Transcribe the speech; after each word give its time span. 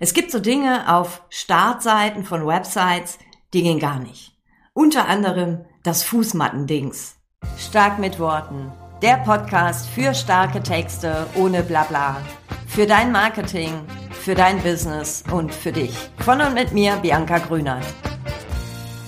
Es 0.00 0.14
gibt 0.14 0.30
so 0.30 0.38
Dinge 0.38 0.94
auf 0.94 1.22
Startseiten 1.28 2.24
von 2.24 2.46
Websites, 2.46 3.18
die 3.52 3.64
gehen 3.64 3.80
gar 3.80 3.98
nicht. 3.98 4.32
Unter 4.72 5.08
anderem 5.08 5.64
das 5.82 6.04
Fußmattendings. 6.04 7.16
Stark 7.58 7.98
mit 7.98 8.20
Worten. 8.20 8.70
Der 9.02 9.16
Podcast 9.16 9.88
für 9.88 10.14
starke 10.14 10.62
Texte 10.62 11.26
ohne 11.34 11.64
Blabla. 11.64 12.22
Für 12.68 12.86
dein 12.86 13.10
Marketing, 13.10 13.72
für 14.12 14.36
dein 14.36 14.62
Business 14.62 15.24
und 15.32 15.52
für 15.52 15.72
dich. 15.72 15.96
Von 16.18 16.40
und 16.42 16.54
mit 16.54 16.70
mir, 16.70 16.94
Bianca 16.98 17.38
Grüner. 17.38 17.80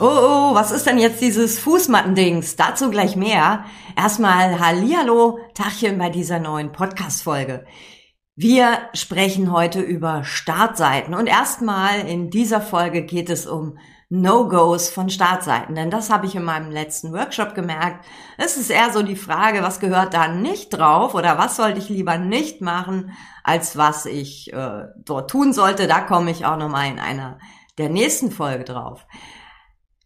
Oh, 0.01 0.07
oh, 0.07 0.55
was 0.55 0.73
ist 0.73 0.87
denn 0.87 0.99
jetzt 0.99 1.21
dieses 1.21 1.61
Fußmattendings? 1.61 2.57
Dazu 2.57 2.91
gleich 2.91 3.15
mehr. 3.15 3.65
Erstmal 3.97 4.59
Hallihallo, 4.59 5.39
Tachchen 5.55 5.99
bei 5.99 6.09
dieser 6.09 6.41
neuen 6.41 6.73
Podcast-Folge. 6.73 7.65
Wir 8.43 8.79
sprechen 8.95 9.53
heute 9.53 9.83
über 9.83 10.25
Startseiten 10.25 11.13
und 11.13 11.27
erstmal 11.27 12.09
in 12.09 12.31
dieser 12.31 12.63
Folge 12.63 13.03
geht 13.03 13.29
es 13.29 13.47
um 13.47 13.77
No-Gos 14.09 14.89
von 14.89 15.11
Startseiten, 15.11 15.75
denn 15.75 15.91
das 15.91 16.09
habe 16.09 16.25
ich 16.25 16.35
in 16.35 16.45
meinem 16.45 16.71
letzten 16.71 17.13
Workshop 17.13 17.55
gemerkt. 17.55 18.07
Es 18.39 18.57
ist 18.57 18.71
eher 18.71 18.95
so 18.95 19.03
die 19.03 19.15
Frage, 19.15 19.63
was 19.63 19.79
gehört 19.79 20.15
da 20.15 20.29
nicht 20.29 20.71
drauf 20.71 21.15
oder 21.15 21.37
was 21.37 21.57
sollte 21.57 21.81
ich 21.81 21.91
lieber 21.91 22.17
nicht 22.17 22.63
machen, 22.63 23.13
als 23.45 23.77
was 23.77 24.07
ich 24.07 24.51
äh, 24.55 24.85
dort 25.05 25.31
tun 25.31 25.53
sollte. 25.53 25.87
Da 25.87 26.01
komme 26.01 26.31
ich 26.31 26.47
auch 26.47 26.57
nochmal 26.57 26.89
in 26.89 26.99
einer 26.99 27.39
der 27.77 27.91
nächsten 27.91 28.31
Folge 28.31 28.65
drauf. 28.65 29.07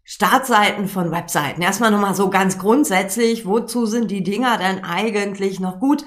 Startseiten 0.02 0.88
von 0.88 1.12
Webseiten. 1.12 1.62
Erstmal 1.62 1.92
nochmal 1.92 2.16
so 2.16 2.30
ganz 2.30 2.58
grundsätzlich, 2.58 3.46
wozu 3.46 3.86
sind 3.86 4.10
die 4.10 4.24
Dinger 4.24 4.58
denn 4.58 4.82
eigentlich 4.82 5.60
noch 5.60 5.78
gut? 5.78 6.04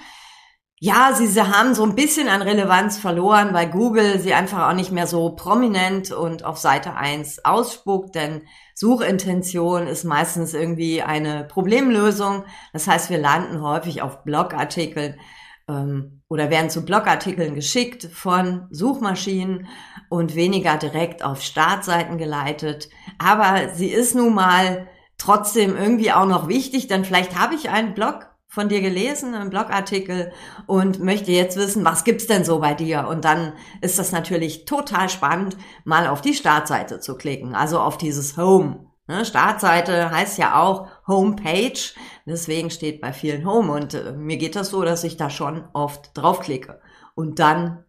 Ja, 0.80 1.12
sie, 1.16 1.26
sie 1.26 1.42
haben 1.42 1.74
so 1.74 1.82
ein 1.84 1.96
bisschen 1.96 2.28
an 2.28 2.44
Relevanz 2.44 3.00
verloren, 3.00 3.52
weil 3.52 3.68
Google 3.68 4.20
sie 4.20 4.36
einfach 4.36 4.70
auch 4.70 4.76
nicht 4.76 4.92
mehr 4.92 5.08
so 5.08 5.32
prominent 5.32 6.12
und 6.12 6.46
auf 6.46 6.60
Seite 6.60 6.94
1 6.96 7.46
ausspuckt, 7.46 8.14
denn 8.14 8.44
Suchintention 8.76 9.88
ist 9.88 10.04
meistens 10.04 10.54
irgendwie 10.54 11.02
eine 11.02 11.46
Problemlösung. 11.46 12.44
Das 12.74 12.88
heißt, 12.88 13.10
wir 13.10 13.18
landen 13.18 13.64
häufig 13.64 14.04
auf 14.04 14.24
Blogartikeln 14.24 15.20
ähm, 15.68 16.22
oder 16.30 16.52
werden 16.52 16.70
zu 16.70 16.86
Blogartikeln 16.86 17.56
geschickt 17.56 18.08
von 18.14 18.68
Suchmaschinen 18.70 19.68
und 20.10 20.36
weniger 20.36 20.78
direkt 20.78 21.24
auf 21.24 21.42
Startseiten 21.42 22.20
geleitet. 22.20 22.90
Aber 23.18 23.70
sie 23.74 23.88
ist 23.88 24.14
nun 24.14 24.36
mal 24.36 24.88
trotzdem 25.18 25.76
irgendwie 25.76 26.12
auch 26.12 26.28
noch 26.28 26.48
wichtig, 26.48 26.86
denn 26.86 27.04
vielleicht 27.04 27.36
habe 27.36 27.56
ich 27.56 27.72
einen 27.72 27.96
Blog 27.96 28.37
von 28.48 28.70
dir 28.70 28.82
gelesen, 28.82 29.36
einen 29.36 29.50
Blogartikel 29.50 30.32
und 30.66 31.00
möchte 31.00 31.32
jetzt 31.32 31.58
wissen, 31.58 31.84
was 31.84 32.04
gibt's 32.04 32.28
denn 32.28 32.46
so 32.46 32.60
bei 32.60 32.74
dir? 32.74 33.08
Und 33.08 33.26
dann 33.26 33.54
ist 33.82 34.00
das 34.00 34.12
natürlich 34.12 34.66
total 34.66 35.10
spannend, 35.10 35.58
mal 35.84 36.08
auf 36.08 36.22
die 36.22 36.34
Startseite 36.34 37.00
zu 37.00 37.18
klicken, 37.18 37.56
also 37.56 37.80
auf 37.80 37.98
dieses 37.98 38.38
Home. 38.38 38.88
Ne, 39.08 39.24
Startseite 39.24 40.12
heißt 40.12 40.38
ja 40.38 40.62
auch 40.62 40.88
Homepage, 41.08 41.80
deswegen 42.26 42.70
steht 42.70 43.00
bei 43.00 43.14
vielen 43.14 43.46
Home 43.46 43.72
und 43.72 43.94
äh, 43.94 44.12
mir 44.12 44.36
geht 44.36 44.58
das 44.58 44.70
so, 44.70 44.84
dass 44.84 45.06
ich 45.06 45.16
da 45.16 45.30
schon 45.30 45.66
oft 45.74 46.12
draufklicke 46.14 46.82
und 47.16 47.40
dann 47.40 47.86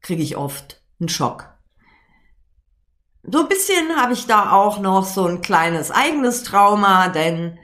kriege 0.00 0.22
ich 0.22 0.38
oft 0.38 0.82
einen 1.00 1.10
Schock. 1.10 1.54
So 3.24 3.40
ein 3.40 3.48
bisschen 3.48 3.96
habe 3.96 4.14
ich 4.14 4.26
da 4.26 4.52
auch 4.52 4.78
noch 4.78 5.04
so 5.04 5.26
ein 5.26 5.42
kleines 5.42 5.90
eigenes 5.90 6.44
Trauma, 6.44 7.08
denn 7.08 7.58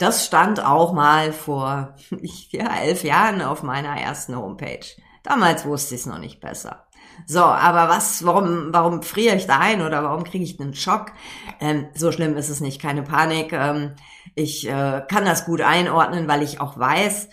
das 0.00 0.24
stand 0.24 0.64
auch 0.64 0.92
mal 0.92 1.32
vor 1.32 1.94
ja, 2.50 2.74
elf 2.76 3.04
Jahren 3.04 3.42
auf 3.42 3.62
meiner 3.62 4.00
ersten 4.00 4.34
Homepage. 4.34 4.86
Damals 5.22 5.66
wusste 5.66 5.94
ich 5.94 6.00
es 6.00 6.06
noch 6.06 6.18
nicht 6.18 6.40
besser. 6.40 6.86
So, 7.26 7.42
aber 7.42 7.90
was, 7.90 8.24
warum, 8.24 8.72
warum 8.72 9.02
friere 9.02 9.36
ich 9.36 9.46
da 9.46 9.58
ein 9.58 9.82
oder 9.82 10.02
warum 10.02 10.24
kriege 10.24 10.42
ich 10.42 10.58
einen 10.58 10.74
Schock? 10.74 11.12
Ähm, 11.60 11.88
so 11.94 12.12
schlimm 12.12 12.34
ist 12.36 12.48
es 12.48 12.62
nicht, 12.62 12.80
keine 12.80 13.02
Panik. 13.02 13.52
Ähm, 13.52 13.94
ich 14.34 14.66
äh, 14.66 15.02
kann 15.06 15.26
das 15.26 15.44
gut 15.44 15.60
einordnen, 15.60 16.28
weil 16.28 16.42
ich 16.42 16.62
auch 16.62 16.78
weiß, 16.78 17.28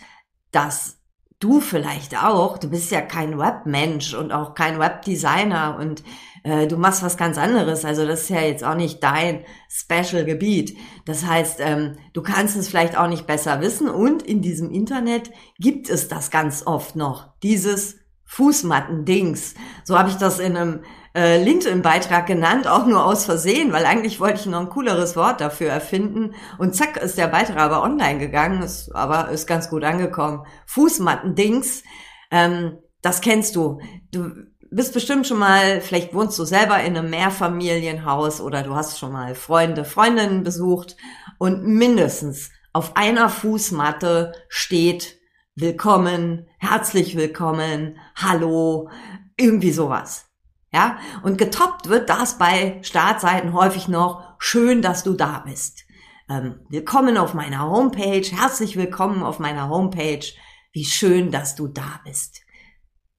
dass 0.50 0.97
du 1.40 1.60
vielleicht 1.60 2.22
auch, 2.22 2.58
du 2.58 2.68
bist 2.68 2.90
ja 2.90 3.00
kein 3.00 3.38
Webmensch 3.38 4.14
und 4.14 4.32
auch 4.32 4.54
kein 4.54 4.78
Webdesigner 4.78 5.76
und 5.78 6.02
äh, 6.42 6.66
du 6.66 6.76
machst 6.76 7.02
was 7.02 7.16
ganz 7.16 7.38
anderes. 7.38 7.84
Also 7.84 8.06
das 8.06 8.22
ist 8.22 8.30
ja 8.30 8.40
jetzt 8.40 8.64
auch 8.64 8.74
nicht 8.74 9.02
dein 9.02 9.44
Special-Gebiet. 9.68 10.76
Das 11.04 11.24
heißt, 11.24 11.60
ähm, 11.60 11.96
du 12.12 12.22
kannst 12.22 12.56
es 12.56 12.68
vielleicht 12.68 12.96
auch 12.96 13.08
nicht 13.08 13.26
besser 13.26 13.60
wissen. 13.60 13.88
Und 13.88 14.22
in 14.22 14.42
diesem 14.42 14.70
Internet 14.70 15.30
gibt 15.58 15.88
es 15.88 16.08
das 16.08 16.30
ganz 16.30 16.66
oft 16.66 16.96
noch. 16.96 17.28
Dieses 17.42 17.98
Fußmatten-Dings. 18.24 19.54
So 19.84 19.98
habe 19.98 20.10
ich 20.10 20.16
das 20.16 20.38
in 20.38 20.56
einem 20.56 20.80
äh, 21.14 21.42
LinkedIn-Beitrag 21.42 22.26
genannt, 22.26 22.66
auch 22.66 22.86
nur 22.86 23.04
aus 23.04 23.24
Versehen, 23.24 23.72
weil 23.72 23.86
eigentlich 23.86 24.20
wollte 24.20 24.40
ich 24.40 24.46
noch 24.46 24.60
ein 24.60 24.68
cooleres 24.68 25.16
Wort 25.16 25.40
dafür 25.40 25.70
erfinden. 25.70 26.34
Und 26.58 26.74
zack, 26.74 26.96
ist 26.96 27.18
der 27.18 27.28
Beitrag 27.28 27.58
aber 27.58 27.82
online 27.82 28.18
gegangen, 28.18 28.62
ist, 28.62 28.94
aber 28.94 29.30
ist 29.30 29.46
ganz 29.46 29.70
gut 29.70 29.84
angekommen. 29.84 30.44
Fußmatten-Dings, 30.66 31.82
ähm, 32.30 32.78
das 33.02 33.20
kennst 33.20 33.56
du. 33.56 33.80
Du 34.10 34.30
bist 34.70 34.92
bestimmt 34.92 35.26
schon 35.26 35.38
mal, 35.38 35.80
vielleicht 35.80 36.14
wohnst 36.14 36.38
du 36.38 36.44
selber 36.44 36.80
in 36.80 36.96
einem 36.96 37.10
Mehrfamilienhaus 37.10 38.40
oder 38.40 38.62
du 38.62 38.74
hast 38.74 38.98
schon 38.98 39.12
mal 39.12 39.34
Freunde, 39.34 39.84
Freundinnen 39.84 40.44
besucht 40.44 40.96
und 41.38 41.64
mindestens 41.64 42.50
auf 42.72 42.96
einer 42.96 43.28
Fußmatte 43.28 44.32
steht 44.48 45.18
Willkommen, 45.60 46.46
herzlich 46.58 47.16
willkommen, 47.16 47.98
hallo, 48.14 48.90
irgendwie 49.36 49.72
sowas. 49.72 50.27
Ja, 50.72 50.98
und 51.22 51.38
getoppt 51.38 51.88
wird 51.88 52.10
das 52.10 52.36
bei 52.36 52.78
Startseiten 52.82 53.54
häufig 53.54 53.88
noch 53.88 54.34
schön, 54.38 54.82
dass 54.82 55.02
du 55.02 55.14
da 55.14 55.38
bist. 55.38 55.84
Ähm, 56.28 56.60
willkommen 56.68 57.16
auf 57.16 57.32
meiner 57.32 57.70
Homepage, 57.70 58.26
herzlich 58.30 58.76
willkommen 58.76 59.22
auf 59.22 59.38
meiner 59.38 59.70
Homepage. 59.70 60.26
Wie 60.72 60.84
schön, 60.84 61.30
dass 61.30 61.54
du 61.54 61.68
da 61.68 62.00
bist. 62.04 62.42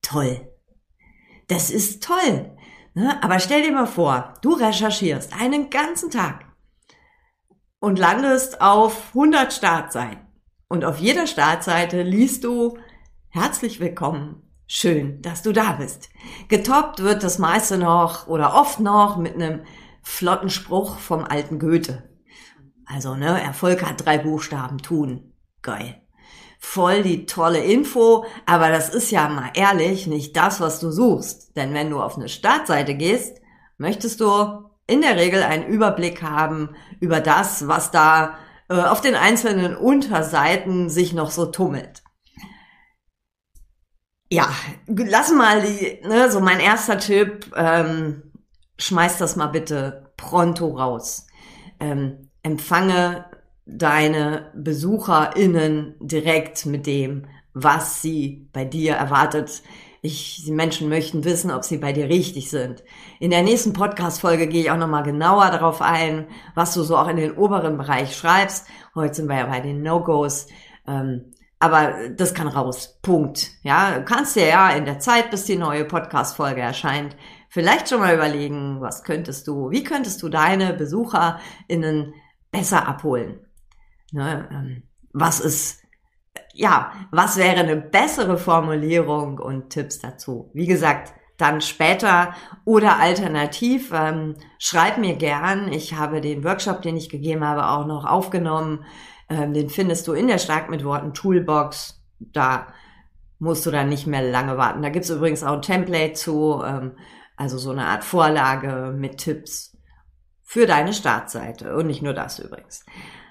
Toll. 0.03 0.47
Das 1.47 1.71
ist 1.71 2.03
toll. 2.03 2.55
Ne? 2.93 3.21
Aber 3.23 3.39
stell 3.39 3.63
dir 3.63 3.71
mal 3.71 3.87
vor, 3.87 4.35
du 4.43 4.53
recherchierst 4.53 5.33
einen 5.33 5.71
ganzen 5.71 6.11
Tag 6.11 6.45
und 7.79 7.97
landest 7.97 8.61
auf 8.61 9.07
100 9.09 9.51
Startseiten. 9.51 10.27
Und 10.67 10.85
auf 10.85 10.99
jeder 10.99 11.25
Startseite 11.25 12.03
liest 12.03 12.43
du 12.43 12.77
herzlich 13.29 13.79
willkommen. 13.79 14.48
Schön, 14.71 15.19
dass 15.23 15.41
du 15.41 15.51
da 15.51 15.73
bist. 15.73 16.09
Getoppt 16.47 16.99
wird 16.99 17.23
das 17.23 17.39
meiste 17.39 17.77
noch 17.79 18.27
oder 18.27 18.53
oft 18.53 18.79
noch 18.79 19.17
mit 19.17 19.33
einem 19.33 19.63
flotten 20.03 20.49
Spruch 20.49 20.99
vom 20.99 21.23
alten 21.25 21.57
Goethe. 21.57 22.03
Also, 22.85 23.15
ne, 23.15 23.41
Erfolg 23.41 23.83
hat 23.83 24.05
drei 24.05 24.19
Buchstaben 24.19 24.77
tun. 24.77 25.33
Geil 25.63 26.01
voll 26.59 27.03
die 27.03 27.25
tolle 27.25 27.63
Info, 27.63 28.25
aber 28.45 28.69
das 28.69 28.89
ist 28.89 29.09
ja 29.11 29.27
mal 29.29 29.49
ehrlich 29.53 30.05
nicht 30.05 30.35
das, 30.35 30.59
was 30.59 30.79
du 30.79 30.91
suchst. 30.91 31.55
Denn 31.55 31.73
wenn 31.73 31.89
du 31.89 32.01
auf 32.01 32.17
eine 32.17 32.29
Startseite 32.29 32.95
gehst, 32.95 33.41
möchtest 33.77 34.19
du 34.19 34.65
in 34.85 35.01
der 35.01 35.15
Regel 35.15 35.41
einen 35.41 35.65
Überblick 35.65 36.21
haben 36.21 36.75
über 36.99 37.21
das, 37.21 37.67
was 37.67 37.91
da 37.91 38.35
äh, 38.69 38.73
auf 38.73 39.01
den 39.01 39.15
einzelnen 39.15 39.75
Unterseiten 39.75 40.89
sich 40.89 41.13
noch 41.13 41.31
so 41.31 41.45
tummelt. 41.45 42.03
Ja, 44.31 44.49
lass 44.85 45.31
mal 45.31 45.61
die, 45.61 46.07
ne, 46.07 46.31
so 46.31 46.39
mein 46.39 46.59
erster 46.59 46.99
Tipp, 46.99 47.51
ähm, 47.55 48.21
schmeiß 48.77 49.17
das 49.17 49.35
mal 49.35 49.47
bitte 49.47 50.11
pronto 50.17 50.67
raus. 50.67 51.25
Ähm, 51.79 52.29
empfange 52.43 53.25
deine 53.65 54.51
BesucherInnen 54.55 55.95
direkt 55.99 56.67
mit 56.67 56.85
dem, 56.85 57.25
was 57.53 58.03
sie 58.03 58.47
bei 58.53 58.65
dir 58.65 58.93
erwartet. 58.93 59.63
Ich, 60.01 60.43
die 60.45 60.51
Menschen 60.51 60.89
möchten 60.89 61.25
wissen, 61.25 61.49
ob 61.51 61.65
sie 61.65 61.77
bei 61.77 61.91
dir 61.91 62.07
richtig 62.07 62.51
sind. 62.51 62.83
In 63.19 63.31
der 63.31 63.41
nächsten 63.41 63.73
Podcast-Folge 63.73 64.47
gehe 64.47 64.61
ich 64.61 64.71
auch 64.71 64.77
nochmal 64.77 65.03
genauer 65.03 65.49
darauf 65.49 65.81
ein, 65.81 66.27
was 66.53 66.75
du 66.75 66.83
so 66.83 66.97
auch 66.97 67.07
in 67.07 67.17
den 67.17 67.35
oberen 67.35 67.77
Bereich 67.77 68.15
schreibst. 68.15 68.67
Heute 68.93 69.15
sind 69.15 69.27
wir 69.27 69.37
ja 69.37 69.45
bei 69.47 69.59
den 69.59 69.81
No-Gos. 69.81 70.47
Ähm, 70.87 71.33
aber 71.59 72.09
das 72.15 72.33
kann 72.33 72.47
raus. 72.47 72.99
Punkt. 73.01 73.51
Ja, 73.63 73.99
kannst 73.99 74.35
dir 74.35 74.47
ja 74.47 74.69
in 74.71 74.85
der 74.85 74.99
Zeit, 74.99 75.29
bis 75.29 75.45
die 75.45 75.57
neue 75.57 75.85
Podcast-Folge 75.85 76.61
erscheint, 76.61 77.15
vielleicht 77.49 77.89
schon 77.89 77.99
mal 77.99 78.15
überlegen, 78.15 78.79
was 78.79 79.03
könntest 79.03 79.47
du, 79.47 79.69
wie 79.69 79.83
könntest 79.83 80.21
du 80.23 80.29
deine 80.29 80.73
BesucherInnen 80.73 82.13
besser 82.51 82.87
abholen? 82.87 83.45
Ne, 84.11 84.47
ähm, 84.51 84.83
was 85.13 85.39
ist, 85.39 85.83
ja, 86.53 86.93
was 87.11 87.37
wäre 87.37 87.59
eine 87.59 87.75
bessere 87.75 88.37
Formulierung 88.37 89.37
und 89.39 89.69
Tipps 89.69 89.99
dazu? 89.99 90.49
Wie 90.53 90.65
gesagt, 90.65 91.13
dann 91.37 91.61
später 91.61 92.33
oder 92.65 92.99
alternativ, 92.99 93.91
ähm, 93.93 94.35
schreib 94.57 94.97
mir 94.97 95.15
gern. 95.15 95.71
Ich 95.71 95.95
habe 95.95 96.21
den 96.21 96.43
Workshop, 96.43 96.81
den 96.81 96.97
ich 96.97 97.09
gegeben 97.09 97.45
habe, 97.45 97.69
auch 97.69 97.85
noch 97.85 98.05
aufgenommen. 98.05 98.85
Ähm, 99.29 99.53
den 99.53 99.69
findest 99.69 100.07
du 100.07 100.13
in 100.13 100.27
der 100.27 100.39
Stark 100.39 100.69
mit 100.69 100.83
Worten 100.83 101.13
Toolbox. 101.13 102.01
Da 102.19 102.67
musst 103.39 103.65
du 103.65 103.71
dann 103.71 103.89
nicht 103.89 104.07
mehr 104.07 104.23
lange 104.23 104.57
warten. 104.57 104.81
Da 104.81 104.89
gibt's 104.89 105.09
übrigens 105.09 105.43
auch 105.43 105.53
ein 105.53 105.61
Template 105.61 106.13
zu. 106.13 106.61
Ähm, 106.65 106.97
Also 107.41 107.57
so 107.57 107.71
eine 107.71 107.85
Art 107.85 108.03
Vorlage 108.03 108.93
mit 108.93 109.19
Tipps 109.19 109.77
für 110.43 110.65
deine 110.65 110.91
Startseite. 110.91 111.73
Und 111.73 111.87
nicht 111.87 112.01
nur 112.01 112.13
das 112.13 112.37
übrigens. 112.39 112.83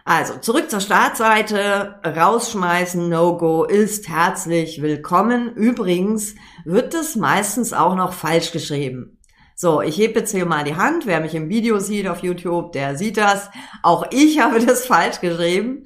Also 0.06 0.38
zurück 0.38 0.70
zur 0.70 0.80
Startseite. 0.80 2.00
Rausschmeißen, 2.02 3.06
No-Go 3.06 3.64
ist 3.64 4.08
herzlich 4.08 4.80
willkommen. 4.80 5.52
Übrigens 5.54 6.36
wird 6.64 6.94
das 6.94 7.16
meistens 7.16 7.74
auch 7.74 7.96
noch 7.96 8.14
falsch 8.14 8.50
geschrieben. 8.50 9.17
So, 9.60 9.82
ich 9.82 9.99
hebe 9.99 10.20
jetzt 10.20 10.31
hier 10.31 10.46
mal 10.46 10.62
die 10.62 10.76
Hand. 10.76 11.05
Wer 11.05 11.19
mich 11.19 11.34
im 11.34 11.49
Video 11.49 11.81
sieht 11.81 12.06
auf 12.06 12.22
YouTube, 12.22 12.70
der 12.70 12.96
sieht 12.96 13.16
das. 13.16 13.50
Auch 13.82 14.06
ich 14.12 14.38
habe 14.38 14.64
das 14.64 14.87
falsch 14.87 15.20
geschrieben. 15.20 15.84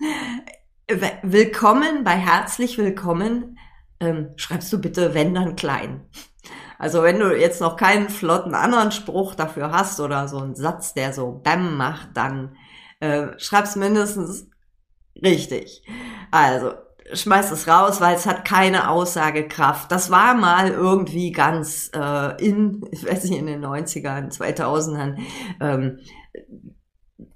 Willkommen 1.22 2.04
bei 2.04 2.10
herzlich 2.10 2.76
willkommen. 2.76 3.58
Ähm, 3.98 4.34
schreibst 4.36 4.70
du 4.74 4.78
bitte 4.78 5.14
wenn 5.14 5.32
dann 5.32 5.56
klein. 5.56 6.06
Also 6.78 7.02
wenn 7.02 7.18
du 7.18 7.34
jetzt 7.34 7.62
noch 7.62 7.78
keinen 7.78 8.10
flotten 8.10 8.54
anderen 8.54 8.92
Spruch 8.92 9.34
dafür 9.34 9.72
hast 9.72 10.00
oder 10.00 10.28
so 10.28 10.36
einen 10.36 10.54
Satz, 10.54 10.92
der 10.92 11.14
so 11.14 11.32
Bäm 11.32 11.78
macht, 11.78 12.10
dann 12.12 12.54
äh, 13.00 13.28
schreib's 13.38 13.74
mindestens 13.74 14.50
richtig. 15.14 15.82
Also 16.30 16.74
schmeiß 17.14 17.50
es 17.50 17.68
raus, 17.68 18.00
weil 18.00 18.14
es 18.14 18.26
hat 18.26 18.44
keine 18.44 18.90
Aussagekraft. 18.90 19.90
Das 19.90 20.10
war 20.10 20.34
mal 20.34 20.70
irgendwie 20.70 21.32
ganz 21.32 21.90
äh, 21.94 22.44
in, 22.44 22.84
ich 22.90 23.06
weiß 23.06 23.24
nicht, 23.24 23.38
in 23.38 23.46
den 23.46 23.64
90ern, 23.64 24.32
2000ern. 24.32 25.18
Ähm, 25.60 25.98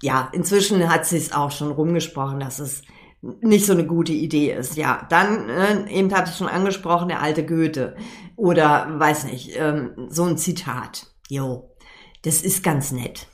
ja, 0.01 0.29
inzwischen 0.33 0.89
hat 0.91 1.05
sie 1.05 1.17
es 1.17 1.33
auch 1.33 1.51
schon 1.51 1.71
rumgesprochen, 1.71 2.39
dass 2.39 2.59
es 2.59 2.83
nicht 3.21 3.65
so 3.65 3.73
eine 3.73 3.85
gute 3.85 4.13
Idee 4.13 4.51
ist. 4.53 4.77
Ja, 4.77 5.05
dann, 5.09 5.49
äh, 5.49 5.89
eben 5.89 6.13
habe 6.13 6.29
ich 6.29 6.35
schon 6.35 6.47
angesprochen, 6.47 7.07
der 7.07 7.21
alte 7.21 7.45
Goethe. 7.45 7.95
Oder, 8.35 8.99
weiß 8.99 9.25
nicht, 9.25 9.57
ähm, 9.57 10.07
so 10.09 10.23
ein 10.23 10.37
Zitat. 10.37 11.07
Jo, 11.29 11.75
das 12.23 12.41
ist 12.41 12.63
ganz 12.63 12.91
nett. 12.91 13.27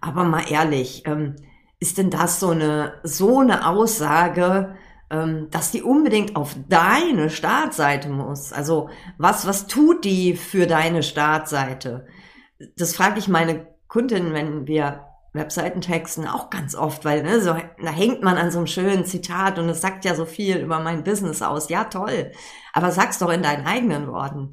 Aber 0.00 0.24
mal 0.24 0.50
ehrlich, 0.50 1.04
ähm, 1.06 1.36
ist 1.78 1.98
denn 1.98 2.10
das 2.10 2.40
so 2.40 2.50
eine, 2.50 2.94
so 3.02 3.40
eine 3.40 3.68
Aussage, 3.68 4.76
dass 5.50 5.70
die 5.70 5.82
unbedingt 5.82 6.36
auf 6.36 6.56
deine 6.68 7.30
Startseite 7.30 8.08
muss? 8.08 8.52
Also, 8.52 8.88
was, 9.18 9.46
was 9.46 9.66
tut 9.66 10.04
die 10.04 10.34
für 10.36 10.66
deine 10.66 11.02
Startseite? 11.02 12.06
Das 12.76 12.94
frage 12.94 13.18
ich 13.18 13.28
meine 13.28 13.66
Kundin, 13.88 14.32
wenn 14.32 14.66
wir 14.66 15.06
Webseitentexten 15.34 16.26
auch 16.26 16.50
ganz 16.50 16.74
oft, 16.74 17.04
weil 17.04 17.22
ne, 17.22 17.40
so, 17.40 17.54
da 17.54 17.90
hängt 17.90 18.22
man 18.22 18.36
an 18.36 18.50
so 18.50 18.58
einem 18.58 18.66
schönen 18.66 19.04
Zitat 19.04 19.58
und 19.58 19.68
es 19.68 19.80
sagt 19.80 20.04
ja 20.04 20.14
so 20.14 20.26
viel 20.26 20.58
über 20.58 20.78
mein 20.80 21.04
Business 21.04 21.42
aus. 21.42 21.68
Ja, 21.70 21.84
toll. 21.84 22.32
Aber 22.72 22.90
sag's 22.90 23.18
doch 23.18 23.30
in 23.30 23.42
deinen 23.42 23.66
eigenen 23.66 24.06
Worten. 24.08 24.50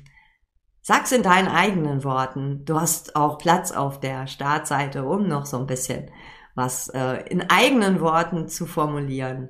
Sag's 0.82 1.12
in 1.12 1.24
deinen 1.24 1.50
eigenen 1.50 2.04
Worten. 2.04 2.64
Du 2.66 2.80
hast 2.80 3.16
auch 3.16 3.38
Platz 3.38 3.72
auf 3.72 4.00
der 4.00 4.28
Startseite, 4.28 5.04
um 5.06 5.28
noch 5.28 5.46
so 5.46 5.58
ein 5.58 5.68
bisschen 5.68 6.10
was 6.56 6.90
äh, 6.90 7.24
in 7.30 7.50
eigenen 7.50 8.00
Worten 8.02 8.48
zu 8.48 8.66
formulieren. 8.66 9.50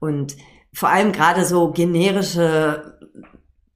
Und 0.00 0.36
vor 0.72 0.88
allem 0.88 1.12
gerade 1.12 1.44
so 1.44 1.70
generische, 1.72 2.98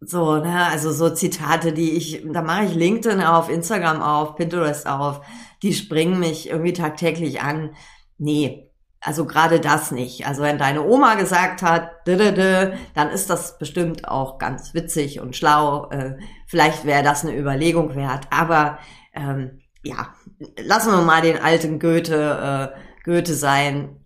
so, 0.01 0.37
ne, 0.37 0.67
also 0.67 0.93
so 0.93 1.11
Zitate, 1.11 1.73
die 1.73 1.93
ich, 1.93 2.25
da 2.33 2.43
mache 2.43 2.65
ich 2.65 2.75
LinkedIn 2.75 3.23
auf, 3.23 3.49
Instagram 3.51 4.03
auf, 4.03 4.37
Pinterest 4.37 4.87
auf 4.87 5.21
die 5.63 5.75
springen 5.75 6.19
mich 6.19 6.49
irgendwie 6.49 6.73
tagtäglich 6.73 7.41
an. 7.41 7.75
Nee, 8.19 8.71
also 9.01 9.27
gerade 9.27 9.61
das 9.61 9.91
nicht. 9.91 10.27
Also 10.27 10.43
wenn 10.43 10.59
deine 10.59 10.85
Oma 10.85 11.15
gesagt 11.15 11.63
hat, 11.63 11.91
dann 12.05 13.11
ist 13.11 13.31
das 13.31 13.59
bestimmt 13.59 14.09
auch 14.09 14.39
ganz 14.39 14.75
witzig 14.75 15.21
und 15.21 15.37
schlau. 15.37 15.89
Äh, 15.91 16.17
vielleicht 16.47 16.85
wäre 16.85 17.03
das 17.03 17.25
eine 17.25 17.37
Überlegung 17.37 17.95
wert. 17.95 18.27
Aber 18.31 18.79
ähm, 19.15 19.61
ja, 19.83 20.15
lassen 20.57 20.93
wir 20.93 21.03
mal 21.03 21.23
den 21.23 21.39
alten 21.39 21.79
Goethe, 21.79 22.73
äh, 22.75 23.05
Goethe 23.05 23.35
sein. 23.35 23.98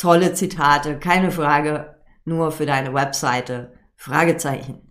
Tolle 0.00 0.32
Zitate, 0.32 0.98
keine 0.98 1.30
Frage, 1.30 1.94
nur 2.24 2.52
für 2.52 2.64
deine 2.64 2.94
Webseite. 2.94 3.74
Fragezeichen. 3.96 4.90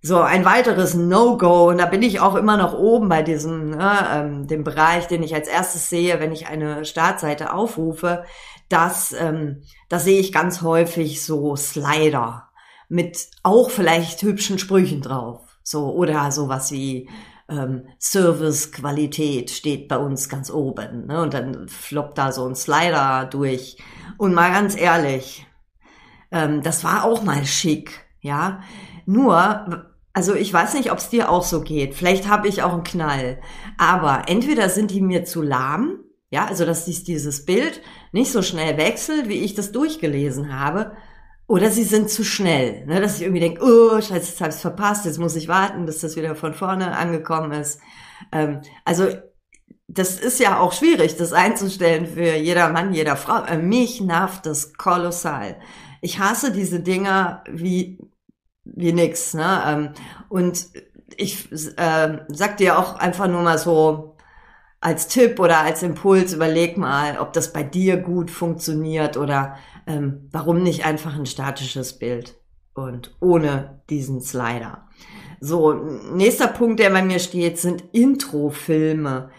So, 0.00 0.20
ein 0.20 0.46
weiteres 0.46 0.94
No-Go, 0.94 1.68
und 1.68 1.76
da 1.76 1.84
bin 1.84 2.02
ich 2.02 2.20
auch 2.20 2.34
immer 2.34 2.56
noch 2.56 2.72
oben 2.72 3.10
bei 3.10 3.22
diesem, 3.22 3.70
ne, 3.70 4.06
ähm, 4.10 4.46
dem 4.46 4.64
Bereich, 4.64 5.06
den 5.06 5.22
ich 5.22 5.34
als 5.34 5.48
erstes 5.48 5.90
sehe, 5.90 6.18
wenn 6.18 6.32
ich 6.32 6.46
eine 6.46 6.86
Startseite 6.86 7.52
aufrufe, 7.52 8.24
das, 8.70 9.12
ähm, 9.12 9.64
da 9.90 9.98
sehe 9.98 10.18
ich 10.18 10.32
ganz 10.32 10.62
häufig 10.62 11.22
so 11.22 11.54
Slider 11.54 12.48
mit 12.88 13.28
auch 13.42 13.68
vielleicht 13.68 14.22
hübschen 14.22 14.58
Sprüchen 14.58 15.02
drauf. 15.02 15.42
So, 15.62 15.92
oder 15.92 16.32
sowas 16.32 16.72
wie 16.72 17.10
ähm, 17.48 17.86
Service-Qualität 17.98 19.50
steht 19.50 19.88
bei 19.88 19.96
uns 19.96 20.28
ganz 20.28 20.50
oben. 20.50 21.06
Ne? 21.06 21.22
Und 21.22 21.34
dann 21.34 21.68
floppt 21.68 22.18
da 22.18 22.32
so 22.32 22.46
ein 22.46 22.54
Slider 22.54 23.26
durch. 23.26 23.78
Und 24.16 24.34
mal 24.34 24.52
ganz 24.52 24.76
ehrlich, 24.76 25.46
ähm, 26.30 26.62
das 26.62 26.84
war 26.84 27.04
auch 27.04 27.22
mal 27.22 27.44
schick, 27.46 28.06
ja. 28.20 28.60
Nur, 29.06 29.86
also 30.12 30.34
ich 30.34 30.52
weiß 30.52 30.74
nicht, 30.74 30.92
ob 30.92 30.98
es 30.98 31.08
dir 31.08 31.30
auch 31.30 31.44
so 31.44 31.62
geht. 31.62 31.94
Vielleicht 31.94 32.28
habe 32.28 32.48
ich 32.48 32.62
auch 32.62 32.74
einen 32.74 32.84
Knall. 32.84 33.40
Aber 33.78 34.24
entweder 34.26 34.68
sind 34.68 34.90
die 34.90 35.00
mir 35.00 35.24
zu 35.24 35.40
lahm, 35.42 36.00
ja, 36.30 36.44
also 36.44 36.66
dass 36.66 36.84
dies, 36.84 37.04
dieses 37.04 37.46
Bild 37.46 37.80
nicht 38.12 38.30
so 38.30 38.42
schnell 38.42 38.76
wechselt, 38.76 39.28
wie 39.28 39.40
ich 39.40 39.54
das 39.54 39.72
durchgelesen 39.72 40.52
habe, 40.58 40.92
oder 41.48 41.70
sie 41.70 41.82
sind 41.82 42.10
zu 42.10 42.24
schnell, 42.24 42.86
ne, 42.86 43.00
dass 43.00 43.16
ich 43.16 43.22
irgendwie 43.22 43.40
denke, 43.40 43.62
oh, 43.64 44.00
scheiße, 44.00 44.14
jetzt 44.14 44.40
habe 44.40 44.52
ich 44.52 44.60
verpasst, 44.60 45.06
jetzt 45.06 45.18
muss 45.18 45.34
ich 45.34 45.48
warten, 45.48 45.86
bis 45.86 46.00
das 46.00 46.14
wieder 46.14 46.36
von 46.36 46.54
vorne 46.54 46.96
angekommen 46.96 47.52
ist. 47.52 47.80
Ähm, 48.30 48.60
also 48.84 49.08
das 49.88 50.20
ist 50.20 50.38
ja 50.38 50.60
auch 50.60 50.72
schwierig, 50.72 51.16
das 51.16 51.32
einzustellen 51.32 52.06
für 52.06 52.36
jeder 52.36 52.68
Mann, 52.68 52.92
jeder 52.92 53.16
Frau. 53.16 53.42
Äh, 53.44 53.56
mich 53.56 54.00
nervt 54.02 54.44
das 54.44 54.74
kolossal. 54.74 55.56
Ich 56.02 56.20
hasse 56.20 56.52
diese 56.52 56.80
Dinger 56.80 57.42
wie 57.50 57.98
wie 58.64 58.92
nix. 58.92 59.34
Ne? 59.34 59.62
Ähm, 59.66 59.90
und 60.28 60.68
ich 61.16 61.50
äh, 61.50 62.18
sag 62.28 62.58
dir 62.58 62.78
auch 62.78 62.96
einfach 62.96 63.26
nur 63.26 63.42
mal 63.42 63.58
so 63.58 64.16
als 64.80 65.08
Tipp 65.08 65.40
oder 65.40 65.60
als 65.60 65.82
Impuls, 65.82 66.32
überleg 66.32 66.76
mal, 66.76 67.18
ob 67.18 67.32
das 67.32 67.52
bei 67.52 67.62
dir 67.62 67.96
gut 67.96 68.30
funktioniert 68.30 69.16
oder 69.16 69.56
ähm, 69.88 70.28
warum 70.30 70.62
nicht 70.62 70.84
einfach 70.84 71.16
ein 71.16 71.26
statisches 71.26 71.98
Bild 71.98 72.36
und 72.74 73.16
ohne 73.20 73.82
diesen 73.88 74.20
Slider. 74.20 74.86
So, 75.40 75.72
nächster 75.72 76.48
Punkt, 76.48 76.78
der 76.78 76.90
bei 76.90 77.02
mir 77.02 77.18
steht, 77.18 77.58
sind 77.58 77.82
Intro-Filme. 77.92 79.30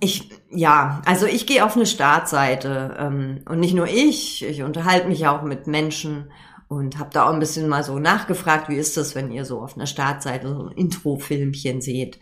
Ich, 0.00 0.30
ja, 0.50 1.02
also 1.04 1.26
ich 1.26 1.46
gehe 1.46 1.64
auf 1.64 1.76
eine 1.76 1.86
Startseite 1.86 2.96
ähm, 2.98 3.42
und 3.48 3.58
nicht 3.58 3.74
nur 3.74 3.88
ich, 3.88 4.44
ich 4.44 4.62
unterhalte 4.62 5.08
mich 5.08 5.26
auch 5.26 5.42
mit 5.42 5.66
Menschen 5.66 6.30
und 6.68 6.98
habe 6.98 7.10
da 7.12 7.26
auch 7.26 7.32
ein 7.32 7.40
bisschen 7.40 7.68
mal 7.68 7.82
so 7.82 7.98
nachgefragt, 7.98 8.68
wie 8.68 8.76
ist 8.76 8.96
das, 8.96 9.14
wenn 9.14 9.32
ihr 9.32 9.44
so 9.44 9.60
auf 9.60 9.76
einer 9.76 9.86
Startseite 9.86 10.48
so 10.48 10.66
ein 10.66 10.76
Intro-Filmchen 10.76 11.80
seht. 11.80 12.20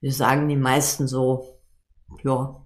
Wir 0.00 0.12
sagen 0.12 0.48
die 0.48 0.56
meisten 0.56 1.08
so, 1.08 1.58
ja, 2.22 2.62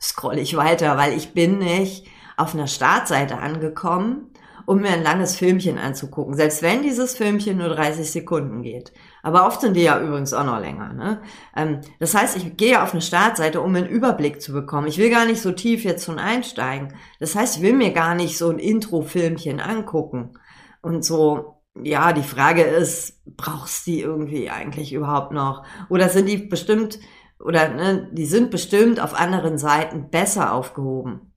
scroll 0.00 0.38
ich 0.38 0.56
weiter, 0.56 0.96
weil 0.96 1.12
ich 1.12 1.34
bin 1.34 1.58
nicht 1.58 2.06
auf 2.36 2.54
einer 2.54 2.66
Startseite 2.66 3.38
angekommen, 3.38 4.30
um 4.66 4.80
mir 4.80 4.90
ein 4.90 5.02
langes 5.02 5.36
Filmchen 5.36 5.78
anzugucken, 5.78 6.34
selbst 6.34 6.60
wenn 6.60 6.82
dieses 6.82 7.16
Filmchen 7.16 7.58
nur 7.58 7.68
30 7.68 8.10
Sekunden 8.10 8.62
geht. 8.62 8.92
Aber 9.22 9.46
oft 9.46 9.60
sind 9.60 9.74
die 9.74 9.82
ja 9.82 10.00
übrigens 10.00 10.32
auch 10.34 10.44
noch 10.44 10.60
länger. 10.60 10.92
Ne? 10.92 11.22
Ähm, 11.56 11.80
das 12.00 12.14
heißt, 12.14 12.36
ich 12.36 12.56
gehe 12.56 12.82
auf 12.82 12.92
eine 12.92 13.00
Startseite, 13.00 13.60
um 13.60 13.74
einen 13.74 13.86
Überblick 13.86 14.42
zu 14.42 14.52
bekommen. 14.52 14.88
Ich 14.88 14.98
will 14.98 15.08
gar 15.08 15.24
nicht 15.24 15.40
so 15.40 15.52
tief 15.52 15.84
jetzt 15.84 16.04
schon 16.04 16.18
einsteigen. 16.18 16.94
Das 17.20 17.36
heißt, 17.36 17.56
ich 17.56 17.62
will 17.62 17.74
mir 17.74 17.92
gar 17.92 18.16
nicht 18.16 18.36
so 18.36 18.50
ein 18.50 18.58
Intro-Filmchen 18.58 19.60
angucken. 19.60 20.36
Und 20.82 21.04
so, 21.04 21.62
ja, 21.80 22.12
die 22.12 22.22
Frage 22.22 22.62
ist, 22.62 23.22
brauchst 23.36 23.86
du 23.86 23.92
die 23.92 24.00
irgendwie 24.00 24.50
eigentlich 24.50 24.92
überhaupt 24.92 25.32
noch? 25.32 25.64
Oder 25.88 26.08
sind 26.08 26.26
die 26.28 26.38
bestimmt, 26.38 26.98
oder 27.38 27.68
ne, 27.68 28.08
die 28.12 28.26
sind 28.26 28.50
bestimmt 28.50 28.98
auf 28.98 29.14
anderen 29.14 29.58
Seiten 29.58 30.10
besser 30.10 30.52
aufgehoben? 30.52 31.32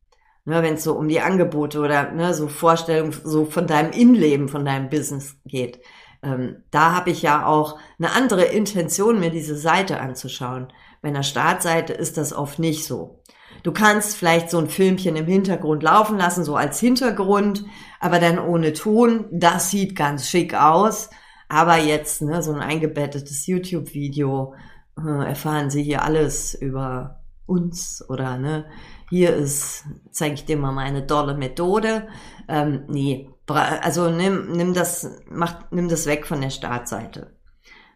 Ne, 0.50 0.64
Wenn 0.64 0.74
es 0.74 0.84
so 0.84 0.94
um 0.94 1.08
die 1.08 1.22
Angebote 1.22 1.80
oder 1.80 2.12
ne, 2.12 2.34
so 2.34 2.48
Vorstellungen 2.48 3.16
so 3.24 3.46
von 3.46 3.68
deinem 3.68 3.92
Innenleben, 3.92 4.50
von 4.50 4.66
deinem 4.66 4.90
Business 4.90 5.36
geht. 5.46 5.80
Ähm, 6.24 6.64
da 6.72 6.96
habe 6.96 7.12
ich 7.12 7.22
ja 7.22 7.46
auch 7.46 7.78
eine 8.00 8.14
andere 8.14 8.46
Intention, 8.46 9.20
mir 9.20 9.30
diese 9.30 9.56
Seite 9.56 10.00
anzuschauen. 10.00 10.70
Bei 11.04 11.10
einer 11.10 11.22
Startseite 11.22 11.94
ist 11.94 12.18
das 12.18 12.34
oft 12.34 12.58
nicht 12.58 12.84
so. 12.84 13.22
Du 13.62 13.72
kannst 13.72 14.18
vielleicht 14.18 14.50
so 14.50 14.58
ein 14.58 14.70
Filmchen 14.70 15.16
im 15.16 15.28
Hintergrund 15.28 15.84
laufen 15.84 16.18
lassen, 16.18 16.44
so 16.44 16.56
als 16.56 16.80
Hintergrund, 16.80 17.64
aber 18.00 18.20
dann 18.20 18.40
ohne 18.40 18.74
Ton. 18.74 19.26
Das 19.32 19.70
sieht 19.70 19.96
ganz 19.96 20.28
schick 20.28 20.56
aus. 20.56 21.12
Aber 21.48 21.78
jetzt, 21.78 22.24
ne, 22.24 22.42
so 22.42 22.54
ein 22.54 22.62
eingebettetes 22.62 23.46
YouTube-Video, 23.46 24.56
äh, 24.98 25.28
erfahren 25.28 25.70
Sie 25.70 25.84
hier 25.84 26.02
alles 26.02 26.56
über 26.56 27.22
uns 27.46 28.04
oder 28.10 28.38
ne, 28.40 28.66
hier 29.10 29.36
ist, 29.36 29.86
zeige 30.12 30.36
ich 30.36 30.46
dir 30.46 30.58
mal 30.58 30.72
meine 30.72 31.08
tolle 31.08 31.34
Methode. 31.34 32.08
Ähm, 32.48 32.84
nee, 32.88 33.30
also 33.48 34.10
nimm, 34.10 34.52
nimm 34.52 34.74
das, 34.74 35.10
mach, 35.30 35.72
nimm 35.72 35.90
das 35.90 36.06
weg 36.06 36.28
von 36.28 36.42
der 36.42 36.52
Startseite. 36.52 37.36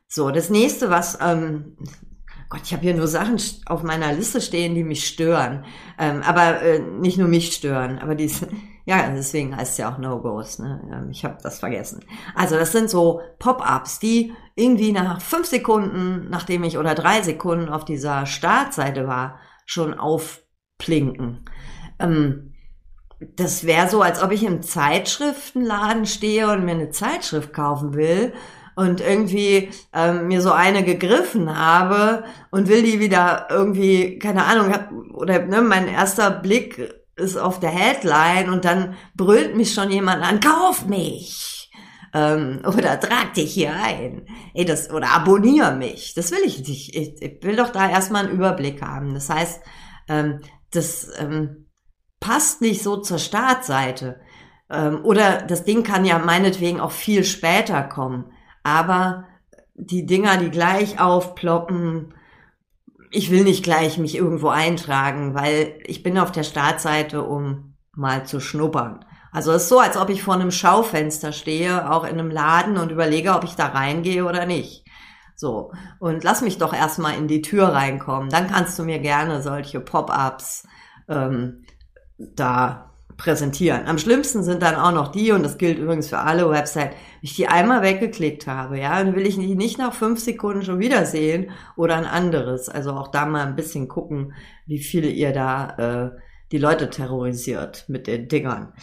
So, 0.08 0.32
das 0.32 0.50
nächste, 0.50 0.89
was, 0.89 1.17
ähm, 1.22 1.77
Gott, 2.50 2.62
ich 2.63 2.74
habe 2.74 2.84
hier 2.84 2.93
nur 2.93 3.08
Sachen 3.08 3.39
auf 3.65 3.84
meiner 3.84 4.13
Liste 4.13 4.41
stehen, 4.41 4.75
die 4.75 4.84
mich 4.84 5.08
stören. 5.08 5.65
Ähm, 5.98 6.22
aber 6.24 6.62
äh, 6.62 6.79
nicht 6.79 7.17
nur 7.17 7.27
mich 7.27 7.53
stören, 7.53 8.00
aber 8.00 8.15
die, 8.15 8.32
ja, 8.86 9.10
deswegen 9.10 9.55
heißt 9.55 9.74
es 9.74 9.77
ja 9.77 9.91
auch 9.91 9.98
No-Gos. 9.98 10.60
Ne? 10.60 10.82
Ähm, 10.91 11.10
ich 11.12 11.25
habe 11.25 11.38
das 11.41 11.60
vergessen. 11.60 12.03
Also 12.36 12.55
das 12.55 12.72
sind 12.72 12.89
so 12.89 13.22
Pop-ups, 13.39 14.00
die 14.00 14.34
irgendwie 14.55 14.91
nach 14.91 15.22
fünf 15.22 15.48
Sekunden, 15.48 16.29
nachdem 16.29 16.63
ich 16.63 16.77
oder 16.77 16.93
drei 16.93 17.22
Sekunden 17.22 17.70
auf 17.70 17.86
dieser 17.86 18.25
Startseite 18.25 19.08
war, 19.08 19.39
schon 19.65 19.93
aufplinken. 20.83 21.45
Ähm, 21.99 22.53
das 23.35 23.65
wäre 23.65 23.89
so, 23.89 24.01
als 24.01 24.21
ob 24.21 24.31
ich 24.31 24.43
im 24.43 24.61
Zeitschriftenladen 24.61 26.05
stehe 26.05 26.51
und 26.51 26.65
mir 26.65 26.71
eine 26.71 26.89
Zeitschrift 26.89 27.53
kaufen 27.53 27.93
will 27.93 28.33
und 28.75 28.99
irgendwie 28.99 29.69
ähm, 29.93 30.27
mir 30.27 30.41
so 30.41 30.51
eine 30.51 30.83
gegriffen 30.83 31.57
habe 31.57 32.25
und 32.51 32.67
will 32.67 32.83
die 32.83 32.99
wieder 32.99 33.47
irgendwie, 33.49 34.19
keine 34.19 34.43
Ahnung, 34.43 34.73
hab, 34.73 34.91
oder 35.13 35.45
ne, 35.45 35.61
mein 35.61 35.87
erster 35.87 36.31
Blick 36.31 36.93
ist 37.15 37.37
auf 37.37 37.59
der 37.59 37.69
Headline 37.69 38.49
und 38.49 38.65
dann 38.65 38.95
brüllt 39.15 39.55
mich 39.55 39.73
schon 39.73 39.91
jemand 39.91 40.23
an, 40.23 40.39
kauf 40.39 40.85
mich! 40.87 41.71
Ähm, 42.15 42.61
oder 42.65 42.99
trag 42.99 43.33
dich 43.33 43.53
hier 43.53 43.73
ein. 43.73 44.27
Ey, 44.53 44.65
das, 44.65 44.91
oder 44.91 45.11
abonniere 45.11 45.75
mich. 45.75 46.13
Das 46.13 46.31
will 46.31 46.41
ich 46.45 46.59
nicht. 46.59 46.95
Ich, 46.95 47.21
ich 47.21 47.43
will 47.43 47.55
doch 47.55 47.69
da 47.69 47.89
erstmal 47.89 48.25
einen 48.25 48.35
Überblick 48.35 48.83
haben. 48.83 49.15
Das 49.15 49.29
heißt, 49.29 49.61
ähm, 50.07 50.39
das 50.74 51.10
ähm, 51.18 51.68
passt 52.20 52.62
nicht 52.62 52.84
so 52.84 52.98
zur 52.98 53.20
Startseite. 53.20 54.20
Ähm, 54.70 55.03
oder 55.03 55.42
das 55.42 55.63
Ding 55.63 55.84
kann 55.84 56.06
ja 56.06 56.20
meinetwegen 56.20 56.80
auch 56.80 56.92
viel 56.92 57.24
später 57.24 57.84
kommen 57.84 58.32
aber 58.63 59.25
die 59.75 60.06
Dinger, 60.06 60.38
die 60.38 60.50
gleich 60.50 61.00
aufploppen, 61.00 62.13
ich 63.12 63.30
will 63.30 63.44
nicht 63.44 63.63
gleich 63.63 63.98
mich 63.98 64.15
irgendwo 64.15 64.48
eintragen, 64.48 65.36
weil 65.36 65.80
ich 65.86 66.01
bin 66.01 66.18
auf 66.18 66.32
der 66.32 66.44
Startseite, 66.44 67.24
um 67.24 67.75
mal 67.92 68.25
zu 68.25 68.39
schnuppern. 68.39 69.06
Also 69.32 69.51
es 69.51 69.63
ist 69.63 69.70
so, 69.70 69.80
als 69.80 69.98
ob 69.98 70.10
ich 70.10 70.24
vor 70.24 70.36
einem 70.36 70.51
Schaufenster 70.51 71.32
stehe, 71.32 71.92
auch 71.92 72.03
in 72.03 72.12
einem 72.12 72.32
Laden 72.32 72.77
und 72.77 72.92
überlege, 72.92 73.36
ob 73.36 73.44
ich 73.44 73.56
da 73.56 73.68
reingehe 73.68 74.25
oder 74.25 74.46
nicht. 74.46 74.82
So. 75.35 75.71
Und 75.99 76.23
lass 76.23 76.41
mich 76.41 76.57
doch 76.57 76.73
erstmal 76.73 77.17
in 77.17 77.27
die 77.27 77.41
Tür 77.41 77.69
reinkommen. 77.69 78.29
Dann 78.29 78.47
kannst 78.47 78.77
du 78.77 78.83
mir 78.83 78.99
gerne 78.99 79.41
solche 79.41 79.79
Pop-ups 79.79 80.67
ähm, 81.07 81.65
da 82.17 82.93
präsentieren. 83.17 83.85
Am 83.85 83.97
schlimmsten 83.97 84.43
sind 84.43 84.61
dann 84.61 84.75
auch 84.75 84.91
noch 84.91 85.09
die, 85.09 85.31
und 85.31 85.43
das 85.43 85.57
gilt 85.57 85.77
übrigens 85.77 86.09
für 86.09 86.19
alle 86.19 86.49
Websites, 86.49 86.91
wenn 86.91 86.97
ich 87.21 87.35
die 87.35 87.47
einmal 87.47 87.81
weggeklickt 87.81 88.47
habe, 88.47 88.79
ja, 88.79 89.03
dann 89.03 89.15
will 89.15 89.25
ich 89.25 89.35
die 89.35 89.55
nicht 89.55 89.77
nach 89.77 89.93
fünf 89.93 90.19
Sekunden 90.19 90.63
schon 90.63 90.79
wieder 90.79 91.05
sehen 91.05 91.51
oder 91.75 91.95
ein 91.95 92.05
anderes. 92.05 92.69
Also 92.69 92.91
auch 92.91 93.09
da 93.09 93.25
mal 93.25 93.45
ein 93.45 93.55
bisschen 93.55 93.87
gucken, 93.87 94.33
wie 94.65 94.79
viele 94.79 95.09
ihr 95.09 95.31
da 95.31 96.11
äh, 96.13 96.19
die 96.51 96.57
Leute 96.57 96.89
terrorisiert 96.89 97.85
mit 97.87 98.07
den 98.07 98.27
Dingern. 98.27 98.73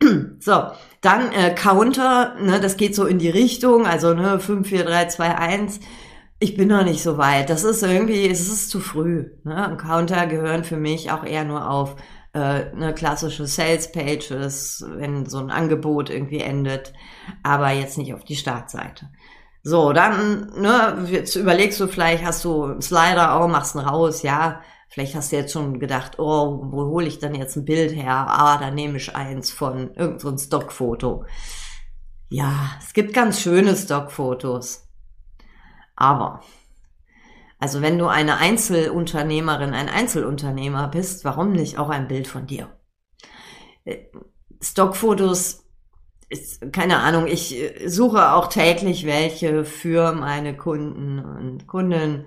So, 0.40 0.62
dann 1.00 1.32
äh, 1.32 1.54
Counter, 1.54 2.34
ne, 2.40 2.60
das 2.60 2.76
geht 2.76 2.94
so 2.94 3.06
in 3.06 3.18
die 3.18 3.30
Richtung, 3.30 3.86
also 3.86 4.14
ne, 4.14 4.38
5, 4.38 4.68
4, 4.68 4.84
3, 4.84 5.06
2, 5.06 5.34
1. 5.38 5.80
Ich 6.38 6.56
bin 6.56 6.68
noch 6.68 6.84
nicht 6.84 7.02
so 7.02 7.16
weit. 7.16 7.48
Das 7.48 7.64
ist 7.64 7.82
irgendwie, 7.82 8.28
es 8.28 8.40
ist 8.46 8.70
zu 8.70 8.80
früh. 8.80 9.30
Ne? 9.44 9.70
Und 9.70 9.78
Counter 9.78 10.26
gehören 10.26 10.64
für 10.64 10.76
mich 10.76 11.10
auch 11.10 11.24
eher 11.24 11.44
nur 11.44 11.70
auf 11.70 11.96
äh, 12.34 12.70
eine 12.72 12.92
klassische 12.94 13.46
Sales 13.46 13.90
Pages, 13.90 14.84
wenn 14.86 15.26
so 15.26 15.38
ein 15.38 15.50
Angebot 15.50 16.10
irgendwie 16.10 16.40
endet, 16.40 16.92
aber 17.42 17.70
jetzt 17.70 17.96
nicht 17.96 18.12
auf 18.12 18.24
die 18.24 18.36
Startseite. 18.36 19.08
So, 19.62 19.92
dann, 19.92 20.52
ne, 20.60 21.08
jetzt 21.10 21.34
überlegst 21.34 21.80
du 21.80 21.88
vielleicht, 21.88 22.22
hast 22.24 22.44
du 22.44 22.64
einen 22.64 22.82
Slider, 22.82 23.42
oh, 23.42 23.48
machst 23.48 23.74
ihn 23.74 23.80
raus, 23.80 24.22
ja. 24.22 24.60
Vielleicht 24.88 25.14
hast 25.14 25.32
du 25.32 25.36
jetzt 25.36 25.52
schon 25.52 25.78
gedacht, 25.80 26.18
oh, 26.18 26.60
wo 26.70 26.86
hole 26.86 27.06
ich 27.06 27.18
dann 27.18 27.34
jetzt 27.34 27.56
ein 27.56 27.64
Bild 27.64 27.94
her? 27.94 28.26
Ah, 28.28 28.58
da 28.58 28.70
nehme 28.70 28.96
ich 28.96 29.14
eins 29.14 29.50
von 29.50 29.94
irgendein 29.94 30.38
so 30.38 30.38
Stockfoto. 30.38 31.24
Ja, 32.28 32.70
es 32.80 32.92
gibt 32.92 33.12
ganz 33.12 33.40
schöne 33.40 33.76
Stockfotos. 33.76 34.88
Aber 35.96 36.42
also 37.58 37.80
wenn 37.80 37.98
du 37.98 38.06
eine 38.06 38.36
Einzelunternehmerin, 38.36 39.72
ein 39.72 39.88
Einzelunternehmer 39.88 40.88
bist, 40.88 41.24
warum 41.24 41.52
nicht 41.52 41.78
auch 41.78 41.88
ein 41.88 42.08
Bild 42.08 42.26
von 42.26 42.46
dir? 42.46 42.68
Äh, 43.84 43.98
Stockfotos 44.60 45.64
ist, 46.28 46.72
keine 46.72 46.98
Ahnung, 46.98 47.26
ich 47.26 47.56
äh, 47.56 47.88
suche 47.88 48.32
auch 48.32 48.48
täglich 48.48 49.06
welche 49.06 49.64
für 49.64 50.12
meine 50.12 50.56
Kunden 50.56 51.18
und 51.18 51.66
Kunden. 51.66 52.26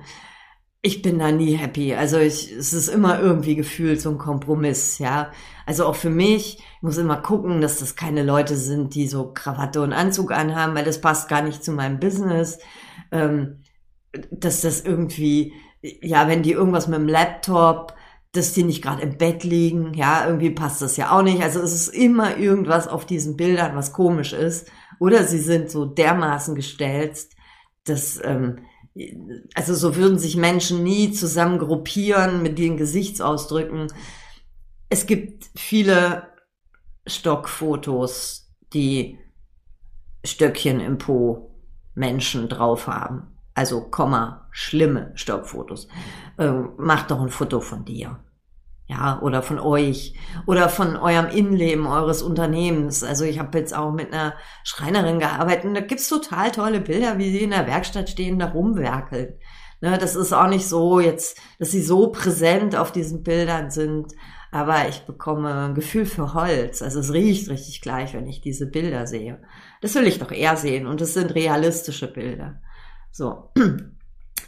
Ich 0.82 1.02
bin 1.02 1.20
da 1.20 1.32
nie 1.32 1.56
happy. 1.56 1.94
Also 1.94 2.18
ich, 2.20 2.52
es 2.54 2.72
ist 2.72 2.88
immer 2.88 3.20
irgendwie 3.20 3.56
gefühlt 3.56 4.00
so 4.00 4.10
ein 4.12 4.18
Kompromiss, 4.18 4.98
ja. 5.00 5.32
Also 5.66 5.86
auch 5.86 5.96
für 5.96 6.10
mich, 6.10 6.60
ich 6.60 6.82
muss 6.82 6.98
immer 6.98 7.18
gucken, 7.18 7.60
dass 7.60 7.80
das 7.80 7.98
keine 7.98 8.24
Leute 8.24 8.56
sind, 8.56 8.96
die 8.96 9.08
so 9.08 9.34
Krawatte 9.34 9.82
und 9.82 9.92
Anzug 9.92 10.32
anhaben, 10.32 10.76
weil 10.76 10.86
das 10.86 11.02
passt 11.02 11.28
gar 11.28 11.42
nicht 11.42 11.64
zu 11.66 11.74
meinem 11.74 12.00
Business. 12.00 12.60
Ähm, 13.12 13.64
dass 14.32 14.62
das 14.62 14.82
irgendwie, 14.82 15.54
ja, 15.82 16.28
wenn 16.30 16.44
die 16.44 16.54
irgendwas 16.54 16.88
mit 16.88 17.00
dem 17.00 17.08
Laptop, 17.10 17.94
dass 18.32 18.54
die 18.54 18.64
nicht 18.64 18.82
gerade 18.82 19.02
im 19.02 19.18
Bett 19.18 19.44
liegen, 19.44 19.94
ja, 19.96 20.26
irgendwie 20.26 20.52
passt 20.52 20.82
das 20.82 20.98
ja 20.98 21.12
auch 21.12 21.24
nicht. 21.24 21.42
Also 21.44 21.60
es 21.62 21.74
ist 21.74 21.90
immer 21.90 22.38
irgendwas 22.38 22.88
auf 22.88 23.06
diesen 23.06 23.36
Bildern, 23.36 23.76
was 23.76 23.92
komisch 23.92 24.34
ist. 24.34 24.72
Oder 25.00 25.26
sie 25.26 25.40
sind 25.40 25.70
so 25.70 25.86
dermaßen 25.86 26.56
gestellt, 26.56 27.28
dass, 27.86 28.20
ähm, 28.24 28.60
also 29.54 29.74
so 29.76 29.96
würden 29.96 30.18
sich 30.20 30.36
Menschen 30.36 30.84
nie 30.84 31.12
zusammen 31.12 31.60
gruppieren 31.60 32.42
mit 32.42 32.58
den 32.58 32.78
Gesichtsausdrücken. 32.78 33.88
Es 34.90 35.06
gibt 35.06 35.50
viele 35.56 36.28
Stockfotos, 37.08 38.52
die 38.74 39.18
Stöckchen 40.26 40.80
im 40.80 40.98
Po 40.98 41.56
Menschen 41.96 42.50
drauf 42.50 42.88
haben 42.88 43.40
also 43.60 43.82
Komma, 43.82 44.48
schlimme 44.52 45.12
Stockfotos. 45.16 45.90
Ähm, 46.38 46.70
macht 46.78 47.12
doch 47.12 47.20
ein 47.20 47.28
Foto 47.28 47.60
von 47.60 47.84
dir. 47.84 48.18
Ja, 48.90 49.22
oder 49.22 49.44
von 49.44 49.60
euch 49.60 50.16
oder 50.48 50.68
von 50.68 50.96
eurem 50.96 51.28
Innenleben 51.28 51.86
eures 51.86 52.24
Unternehmens. 52.24 53.04
Also 53.04 53.24
ich 53.24 53.38
habe 53.38 53.56
jetzt 53.60 53.76
auch 53.76 53.92
mit 53.92 54.12
einer 54.12 54.34
Schreinerin 54.64 55.20
gearbeitet 55.20 55.66
und 55.66 55.76
da 55.76 55.82
gibt's 55.82 56.10
total 56.10 56.50
tolle 56.50 56.82
Bilder, 56.82 57.20
wie 57.20 57.30
sie 57.30 57.44
in 57.44 57.52
der 57.52 57.68
Werkstatt 57.68 58.10
stehen, 58.10 58.40
da 58.40 58.48
rumwerkeln. 58.48 59.36
Ne, 59.82 60.00
das 60.00 60.16
ist 60.16 60.34
auch 60.34 60.48
nicht 60.48 60.68
so 60.68 61.00
jetzt, 61.00 61.40
dass 61.60 61.70
sie 61.70 61.84
so 61.84 62.12
präsent 62.12 62.76
auf 62.76 62.92
diesen 62.92 63.22
Bildern 63.22 63.70
sind, 63.70 64.12
aber 64.52 64.90
ich 64.90 65.02
bekomme 65.06 65.54
ein 65.54 65.76
Gefühl 65.76 66.08
für 66.08 66.34
Holz. 66.34 66.82
Also 66.82 67.00
es 67.00 67.14
riecht 67.14 67.48
richtig 67.48 67.82
gleich, 67.82 68.16
wenn 68.16 68.26
ich 68.26 68.42
diese 68.42 68.66
Bilder 68.66 69.06
sehe. 69.06 69.40
Das 69.82 69.94
will 69.94 70.08
ich 70.08 70.18
doch 70.18 70.32
eher 70.32 70.58
sehen 70.58 70.88
und 70.88 71.00
es 71.00 71.14
sind 71.14 71.36
realistische 71.36 72.12
Bilder. 72.12 72.60
So. 73.12 73.52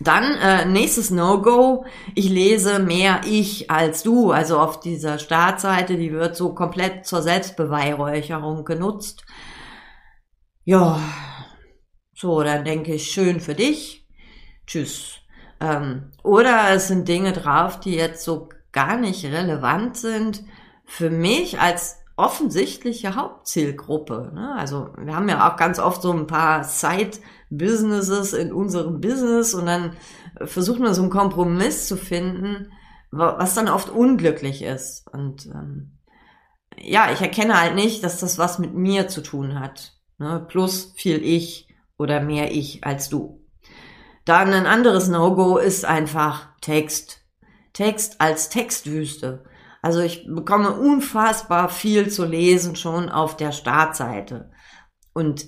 Dann 0.04 0.36
äh, 0.36 0.66
nächstes 0.66 1.12
No-Go. 1.12 1.86
Ich 2.16 2.30
lese 2.30 2.80
mehr 2.80 3.22
ich 3.26 3.70
als 3.70 4.04
du. 4.04 4.32
Also 4.32 4.60
auf 4.60 4.80
dieser 4.80 5.20
Startseite, 5.20 5.98
die 5.98 6.12
wird 6.12 6.36
so 6.36 6.54
komplett 6.54 7.06
zur 7.06 7.22
Selbstbeweihräucherung 7.22 8.66
genutzt. 8.66 9.24
Ja, 10.64 11.00
so, 12.16 12.44
dann 12.44 12.66
denke 12.66 12.94
ich, 12.94 13.12
schön 13.12 13.40
für 13.40 13.56
dich. 13.56 14.08
Tschüss. 14.66 15.18
Ähm, 15.60 16.12
oder 16.24 16.70
es 16.72 16.88
sind 16.88 17.08
Dinge 17.08 17.34
drauf, 17.34 17.80
die 17.80 17.96
jetzt 17.96 18.24
so 18.24 18.50
gar 18.72 18.98
nicht 18.98 19.26
relevant 19.26 19.98
sind 19.98 20.44
für 20.86 21.10
mich 21.10 21.60
als 21.60 21.98
offensichtliche 22.16 23.16
Hauptzielgruppe. 23.16 24.32
Ne? 24.34 24.56
Also 24.58 24.90
wir 24.98 25.16
haben 25.16 25.30
ja 25.30 25.50
auch 25.50 25.56
ganz 25.56 25.80
oft 25.80 26.02
so 26.02 26.12
ein 26.12 26.28
paar 26.28 26.64
Side-Businesses 27.52 28.34
in 28.34 28.54
unserem 28.54 29.02
Business 29.02 29.54
und 29.54 29.66
dann 29.66 29.96
versucht 30.44 30.80
man 30.80 30.94
so 30.94 31.02
einen 31.02 31.12
Kompromiss 31.12 31.88
zu 31.88 31.98
finden, 31.98 32.72
was 33.12 33.56
dann 33.56 33.68
oft 33.68 33.90
unglücklich 33.90 34.64
ist. 34.64 35.08
Und 35.12 35.46
ähm, 35.48 36.00
ja, 36.78 37.12
ich 37.12 37.22
erkenne 37.22 37.60
halt 37.60 37.76
nicht, 37.76 38.04
dass 38.04 38.20
das 38.20 38.38
was 38.38 38.58
mit 38.58 38.74
mir 38.74 39.08
zu 39.08 39.22
tun 39.22 39.60
hat. 39.60 39.94
Ne? 40.18 40.46
Plus 40.48 40.94
viel 40.96 41.24
ich 41.24 41.68
oder 41.98 42.22
mehr 42.22 42.52
ich 42.52 42.84
als 42.86 43.10
du. 43.10 43.46
Dann 44.26 44.54
ein 44.54 44.66
anderes 44.66 45.08
No-Go 45.08 45.58
ist 45.58 45.84
einfach 45.84 46.50
Text. 46.62 47.26
Text 47.74 48.22
als 48.22 48.50
Textwüste. 48.50 49.44
Also 49.82 50.00
ich 50.00 50.28
bekomme 50.28 50.72
unfassbar 50.72 51.70
viel 51.70 52.10
zu 52.10 52.24
lesen 52.24 52.76
schon 52.76 53.10
auf 53.10 53.36
der 53.36 53.52
Startseite. 53.52 54.52
Und 55.14 55.48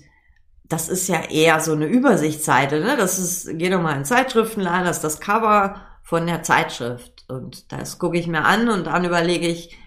das 0.74 0.89
ist 0.89 1.08
ja 1.08 1.22
eher 1.30 1.60
so 1.60 1.74
eine 1.74 1.86
Übersichtsseite. 1.86 2.80
Ne? 2.80 2.98
Das 2.98 3.20
ist, 3.20 3.48
geh 3.60 3.70
doch 3.70 3.80
mal 3.80 3.96
in 3.96 4.06
Zeitschriftenladen, 4.06 4.86
das 4.86 4.98
ist 4.98 5.03
das 5.03 5.20
Cover 5.20 5.75
von 6.01 6.25
der 6.25 6.42
Zeitschrift. 6.42 7.25
Und 7.30 7.72
das 7.72 8.00
gucke 8.00 8.18
ich 8.18 8.25
mir 8.25 8.44
an 8.44 8.68
und 8.70 8.88
dann 8.88 9.06
überlege 9.06 9.48
ich, 9.48 9.77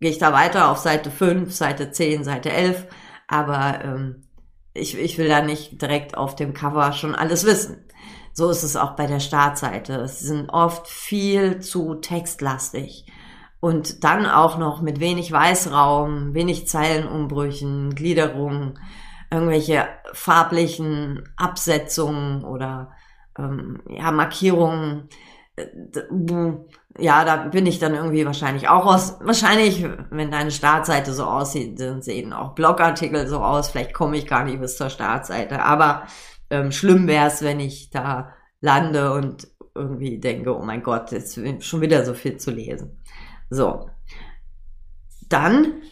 gehe 0.00 0.10
ich 0.10 0.18
da 0.18 0.32
weiter 0.32 0.68
auf 0.68 0.78
Seite 0.78 1.12
5, 1.12 1.54
Seite 1.54 1.92
10, 1.92 2.24
Seite 2.24 2.50
11. 2.50 2.88
Aber 3.28 3.84
ähm, 3.84 4.24
ich, 4.74 4.98
ich 4.98 5.16
will 5.16 5.28
da 5.28 5.42
nicht 5.42 5.80
direkt 5.80 6.16
auf 6.16 6.34
dem 6.34 6.54
Cover 6.54 6.92
schon 6.92 7.14
alles 7.14 7.46
wissen. 7.46 7.76
So 8.32 8.50
ist 8.50 8.64
es 8.64 8.74
auch 8.74 8.96
bei 8.96 9.06
der 9.06 9.20
Startseite. 9.20 9.92
Es 9.94 10.18
sind 10.18 10.50
oft 10.50 10.88
viel 10.88 11.60
zu 11.60 11.94
textlastig. 11.94 13.06
Und 13.60 14.02
dann 14.02 14.26
auch 14.26 14.58
noch 14.58 14.82
mit 14.82 14.98
wenig 14.98 15.30
Weißraum, 15.30 16.34
wenig 16.34 16.66
Zeilenumbrüchen, 16.66 17.94
Gliederungen, 17.94 18.76
irgendwelche 19.30 19.86
farblichen 20.12 21.28
Absetzungen 21.36 22.44
oder 22.44 22.92
ähm, 23.38 23.82
ja, 23.88 24.10
Markierungen. 24.10 25.08
Äh, 25.56 25.66
ja, 26.98 27.24
da 27.24 27.36
bin 27.36 27.66
ich 27.66 27.78
dann 27.78 27.94
irgendwie 27.94 28.26
wahrscheinlich 28.26 28.68
auch 28.68 28.84
aus. 28.86 29.18
Wahrscheinlich, 29.20 29.86
wenn 30.10 30.30
deine 30.30 30.50
Startseite 30.50 31.12
so 31.12 31.24
aussieht, 31.24 31.80
dann 31.80 32.02
sehen 32.02 32.32
auch 32.32 32.54
Blogartikel 32.54 33.28
so 33.28 33.38
aus. 33.38 33.70
Vielleicht 33.70 33.94
komme 33.94 34.16
ich 34.16 34.26
gar 34.26 34.44
nicht 34.44 34.60
bis 34.60 34.76
zur 34.76 34.90
Startseite. 34.90 35.62
Aber 35.62 36.02
ähm, 36.50 36.72
schlimm 36.72 37.06
wäre 37.06 37.28
es, 37.28 37.42
wenn 37.42 37.60
ich 37.60 37.90
da 37.90 38.34
lande 38.60 39.12
und 39.12 39.48
irgendwie 39.74 40.18
denke, 40.18 40.56
oh 40.56 40.62
mein 40.62 40.82
Gott, 40.82 41.12
jetzt 41.12 41.40
schon 41.64 41.80
wieder 41.80 42.04
so 42.04 42.14
viel 42.14 42.36
zu 42.38 42.50
lesen. 42.50 43.00
So. 43.48 43.88
Dann 45.28 45.82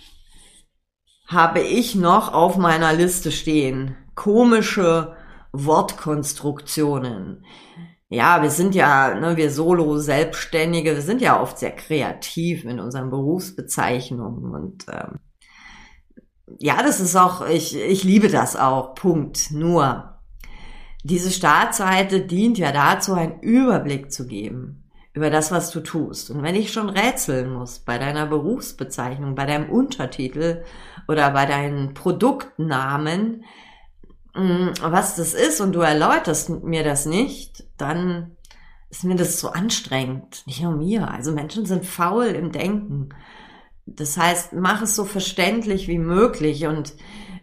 habe 1.28 1.60
ich 1.60 1.94
noch 1.94 2.32
auf 2.32 2.56
meiner 2.56 2.94
Liste 2.94 3.30
stehen 3.30 3.96
komische 4.14 5.14
Wortkonstruktionen. 5.52 7.44
Ja, 8.08 8.42
wir 8.42 8.50
sind 8.50 8.74
ja, 8.74 9.14
ne, 9.14 9.36
wir 9.36 9.50
Solo-Selbstständige, 9.50 10.94
wir 10.94 11.02
sind 11.02 11.20
ja 11.20 11.40
oft 11.40 11.58
sehr 11.58 11.72
kreativ 11.72 12.64
in 12.64 12.80
unseren 12.80 13.10
Berufsbezeichnungen 13.10 14.54
und 14.54 14.86
ähm, 14.90 15.18
ja, 16.58 16.82
das 16.82 16.98
ist 16.98 17.14
auch, 17.14 17.46
ich, 17.46 17.76
ich 17.76 18.02
liebe 18.04 18.28
das 18.28 18.56
auch, 18.56 18.94
Punkt. 18.94 19.50
Nur, 19.50 20.18
diese 21.04 21.30
Startseite 21.30 22.22
dient 22.22 22.56
ja 22.56 22.72
dazu, 22.72 23.12
einen 23.12 23.40
Überblick 23.40 24.10
zu 24.10 24.26
geben 24.26 24.87
über 25.18 25.30
das, 25.30 25.50
was 25.50 25.70
du 25.72 25.80
tust. 25.80 26.30
Und 26.30 26.44
wenn 26.44 26.54
ich 26.54 26.72
schon 26.72 26.88
rätseln 26.88 27.52
muss 27.52 27.80
bei 27.80 27.98
deiner 27.98 28.26
Berufsbezeichnung, 28.26 29.34
bei 29.34 29.46
deinem 29.46 29.68
Untertitel 29.68 30.62
oder 31.08 31.32
bei 31.32 31.44
deinen 31.44 31.92
Produktnamen, 31.92 33.44
mm, 34.36 34.68
was 34.80 35.16
das 35.16 35.34
ist 35.34 35.60
und 35.60 35.72
du 35.72 35.80
erläuterst 35.80 36.50
mir 36.62 36.84
das 36.84 37.04
nicht, 37.04 37.64
dann 37.78 38.36
ist 38.90 39.02
mir 39.02 39.16
das 39.16 39.40
so 39.40 39.48
anstrengend. 39.48 40.44
Nicht 40.46 40.62
nur 40.62 40.76
mir. 40.76 41.10
Also 41.10 41.32
Menschen 41.32 41.66
sind 41.66 41.84
faul 41.84 42.26
im 42.26 42.52
Denken. 42.52 43.08
Das 43.86 44.16
heißt, 44.16 44.52
mach 44.52 44.82
es 44.82 44.94
so 44.94 45.04
verständlich 45.04 45.88
wie 45.88 45.98
möglich 45.98 46.64
und 46.66 46.94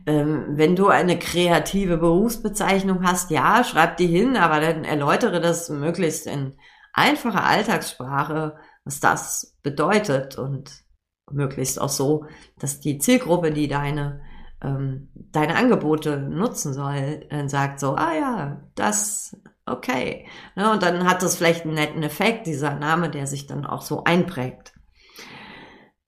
ähm, 0.06 0.46
wenn 0.52 0.78
du 0.78 0.88
eine 0.88 1.20
kreative 1.20 1.98
Berufsbezeichnung 1.98 3.04
hast, 3.04 3.32
ja, 3.32 3.66
schreib 3.66 3.98
die 3.98 4.08
hin, 4.08 4.38
aber 4.38 4.62
dann 4.62 4.86
erläutere 4.86 5.42
das 5.42 5.70
möglichst 5.70 6.26
in 6.26 6.54
einfacher 6.96 7.44
Alltagssprache, 7.44 8.58
was 8.84 9.00
das 9.00 9.58
bedeutet 9.62 10.38
und 10.38 10.84
möglichst 11.32 11.80
auch 11.80 11.90
so, 11.90 12.26
dass 12.60 12.80
die 12.80 12.98
Zielgruppe, 12.98 13.52
die 13.52 13.68
deine 13.68 14.22
ähm, 14.64 15.10
deine 15.14 15.56
Angebote 15.56 16.18
nutzen 16.18 16.74
soll, 16.74 17.26
dann 17.30 17.50
sagt 17.50 17.80
so, 17.80 17.96
ah 17.96 18.14
ja, 18.14 18.62
das 18.76 19.38
okay. 19.66 20.28
Ne, 20.56 20.72
und 20.72 20.84
dann 20.84 21.08
hat 21.08 21.22
das 21.22 21.36
vielleicht 21.36 21.66
einen 21.66 21.74
netten 21.74 22.04
Effekt, 22.04 22.48
dieser 22.48 22.76
Name, 22.76 23.10
der 23.10 23.28
sich 23.28 23.48
dann 23.48 23.66
auch 23.66 23.82
so 23.82 24.04
einprägt. 24.04 24.74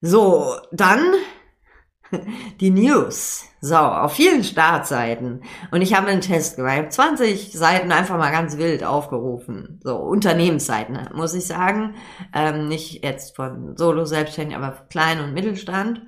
So, 0.01 0.55
dann 0.71 1.01
die 2.59 2.69
News. 2.69 3.45
So, 3.61 3.75
auf 3.75 4.13
vielen 4.13 4.43
Startseiten. 4.43 5.43
Und 5.71 5.81
ich 5.81 5.93
habe 5.93 6.07
einen 6.07 6.21
Test 6.21 6.57
gemacht. 6.57 6.91
20 6.91 7.53
Seiten 7.53 7.91
einfach 7.91 8.17
mal 8.17 8.31
ganz 8.31 8.57
wild 8.57 8.83
aufgerufen. 8.83 9.79
So, 9.83 9.97
Unternehmensseiten, 9.97 11.09
muss 11.13 11.33
ich 11.33 11.47
sagen. 11.47 11.95
Ähm, 12.33 12.67
nicht 12.67 13.03
jetzt 13.03 13.35
von 13.35 13.75
Solo-Selbstständigen, 13.77 14.61
aber 14.61 14.85
Klein- 14.89 15.21
und 15.21 15.33
Mittelstand. 15.33 16.03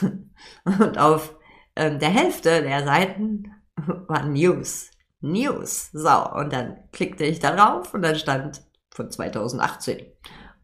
und 0.64 0.98
auf 0.98 1.34
ähm, 1.74 1.98
der 1.98 2.10
Hälfte 2.10 2.62
der 2.62 2.84
Seiten 2.84 3.52
war 4.06 4.24
News. 4.24 4.90
News. 5.20 5.90
So, 5.92 6.30
und 6.34 6.52
dann 6.52 6.76
klickte 6.92 7.24
ich 7.24 7.40
da 7.40 7.54
drauf 7.54 7.94
und 7.94 8.02
dann 8.02 8.16
stand 8.16 8.62
von 8.90 9.10
2018. 9.10 10.06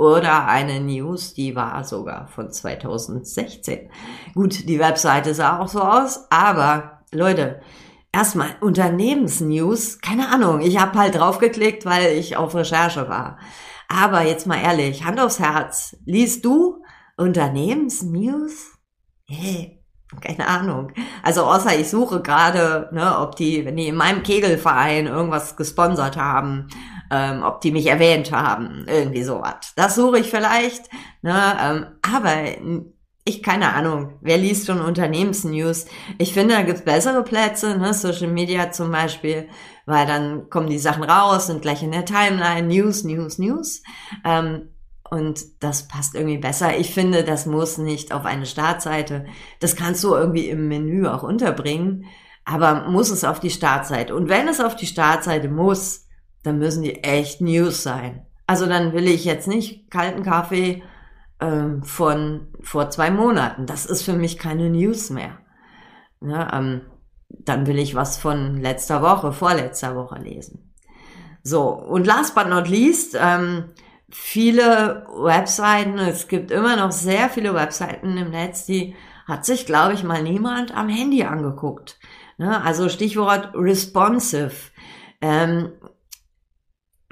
Oder 0.03 0.49
eine 0.49 0.81
News, 0.81 1.33
die 1.33 1.55
war 1.55 1.85
sogar 1.85 2.27
von 2.27 2.51
2016. 2.51 3.89
Gut, 4.35 4.69
die 4.69 4.81
Webseite 4.81 5.33
sah 5.33 5.61
auch 5.61 5.69
so 5.69 5.81
aus, 5.81 6.27
aber 6.29 7.05
Leute, 7.13 7.61
erstmal 8.11 8.49
Unternehmensnews, 8.61 10.01
keine 10.01 10.29
Ahnung, 10.31 10.61
ich 10.61 10.81
habe 10.81 10.99
halt 10.99 11.15
draufgeklickt, 11.15 11.87
weil 11.87 12.17
ich 12.17 12.37
auf 12.37 12.53
Recherche 12.57 13.09
war. 13.09 13.39
Aber 13.87 14.23
jetzt 14.23 14.45
mal 14.49 14.61
ehrlich, 14.61 15.05
Hand 15.05 15.21
aufs 15.21 15.39
Herz, 15.39 15.97
liest 16.05 16.45
du 16.45 16.83
Unternehmensnews? 17.17 18.73
Hey, 19.29 19.85
keine 20.21 20.49
Ahnung. 20.49 20.91
Also 21.23 21.45
außer 21.45 21.79
ich 21.79 21.89
suche 21.89 22.23
gerade, 22.23 22.89
ne, 22.91 23.21
ob 23.21 23.37
die, 23.37 23.65
wenn 23.65 23.77
die 23.77 23.87
in 23.87 23.95
meinem 23.95 24.25
Kegelverein 24.25 25.07
irgendwas 25.07 25.55
gesponsert 25.55 26.17
haben 26.17 26.67
ähm, 27.13 27.43
ob 27.43 27.61
die 27.61 27.73
mich 27.73 27.87
erwähnt 27.87 28.33
haben, 28.33 28.87
irgendwie 28.89 29.23
sowas. 29.23 29.75
Das 29.77 29.95
suche 29.95 30.19
ich 30.19 30.31
vielleicht, 30.31 30.89
ne, 31.21 31.57
ähm, 31.61 31.87
aber 32.01 32.33
ich 33.25 33.43
keine 33.43 33.75
Ahnung, 33.75 34.15
wer 34.23 34.39
liest 34.39 34.67
schon 34.67 34.81
Unternehmensnews? 34.81 35.85
Ich 36.19 36.33
finde, 36.33 36.55
da 36.55 36.63
gibt's 36.63 36.83
bessere 36.83 37.23
Plätze, 37.23 37.77
ne, 37.77 37.93
Social 37.93 38.29
Media 38.29 38.73
zum 38.73 38.91
Beispiel, 38.91 39.49
weil 39.85 40.07
dann 40.07 40.49
kommen 40.49 40.71
die 40.71 40.79
Sachen 40.79 41.05
raus, 41.05 41.47
sind 41.47 41.61
gleich 41.61 41.83
in 41.83 41.93
der 41.93 42.07
Timeline, 42.07 42.67
News, 42.67 43.05
News, 43.05 43.39
News. 43.39 43.83
Ähm, 44.25 44.71
und 45.11 45.45
das 45.61 45.89
passt 45.89 46.15
irgendwie 46.15 46.39
besser. 46.39 46.79
Ich 46.79 46.95
finde, 46.95 47.23
das 47.23 47.45
muss 47.45 47.77
nicht 47.77 48.15
auf 48.15 48.25
eine 48.25 48.47
Startseite. 48.47 49.27
Das 49.61 49.77
kannst 49.77 50.03
du 50.03 50.15
irgendwie 50.15 50.49
im 50.49 50.69
Menü 50.69 51.07
auch 51.07 51.23
unterbringen, 51.23 52.07
aber 52.47 52.89
muss 52.89 53.11
es 53.11 53.23
auf 53.23 53.39
die 53.39 53.51
Startseite. 53.51 54.15
Und 54.15 54.31
wenn 54.31 54.49
es 54.49 54.61
auf 54.61 54.75
die 54.75 54.87
Startseite 54.87 55.49
muss, 55.49 56.07
dann 56.43 56.59
müssen 56.59 56.83
die 56.83 57.05
echt 57.05 57.41
News 57.41 57.83
sein. 57.83 58.27
Also 58.47 58.67
dann 58.67 58.93
will 58.93 59.07
ich 59.07 59.25
jetzt 59.25 59.49
nicht 59.49 59.91
kalten 59.91 60.23
Kaffee 60.23 60.83
ähm, 61.41 61.83
von 61.83 62.49
vor 62.61 62.91
zwei 62.91 63.11
Monaten. 63.11 63.67
Das 63.67 63.87
ist 63.87 64.03
für 64.03 64.15
mich 64.15 64.39
keine 64.39 64.71
News 64.71 65.11
mehr. 65.11 65.39
Ja, 66.21 66.59
ähm, 66.59 66.83
dann 67.29 67.67
will 67.67 67.79
ich 67.79 67.95
was 67.95 68.19
von 68.19 68.61
letzter 68.61 69.03
Woche, 69.03 69.33
vorletzter 69.33 69.97
Woche 69.97 70.19
lesen. 70.19 70.73
So, 71.43 71.71
und 71.71 72.07
last 72.07 72.35
but 72.35 72.49
not 72.49 72.69
least, 72.69 73.17
ähm, 73.21 73.71
viele 74.11 75.07
Webseiten, 75.17 75.99
es 75.99 76.29
gibt 76.29 76.51
immer 76.51 76.77
noch 76.77 76.93
sehr 76.93 77.29
viele 77.29 77.55
Webseiten 77.55 78.17
im 78.17 78.31
Netz, 78.31 78.67
die 78.67 78.95
hat 79.27 79.45
sich, 79.45 79.67
glaube 79.67 79.95
ich, 79.95 80.05
mal 80.05 80.23
niemand 80.23 80.77
am 80.77 80.89
Handy 80.89 81.25
angeguckt. 81.25 81.99
Ja, 82.39 82.61
also 82.61 82.89
Stichwort 82.89 83.51
responsive. 83.55 84.53
Ähm, 85.21 85.73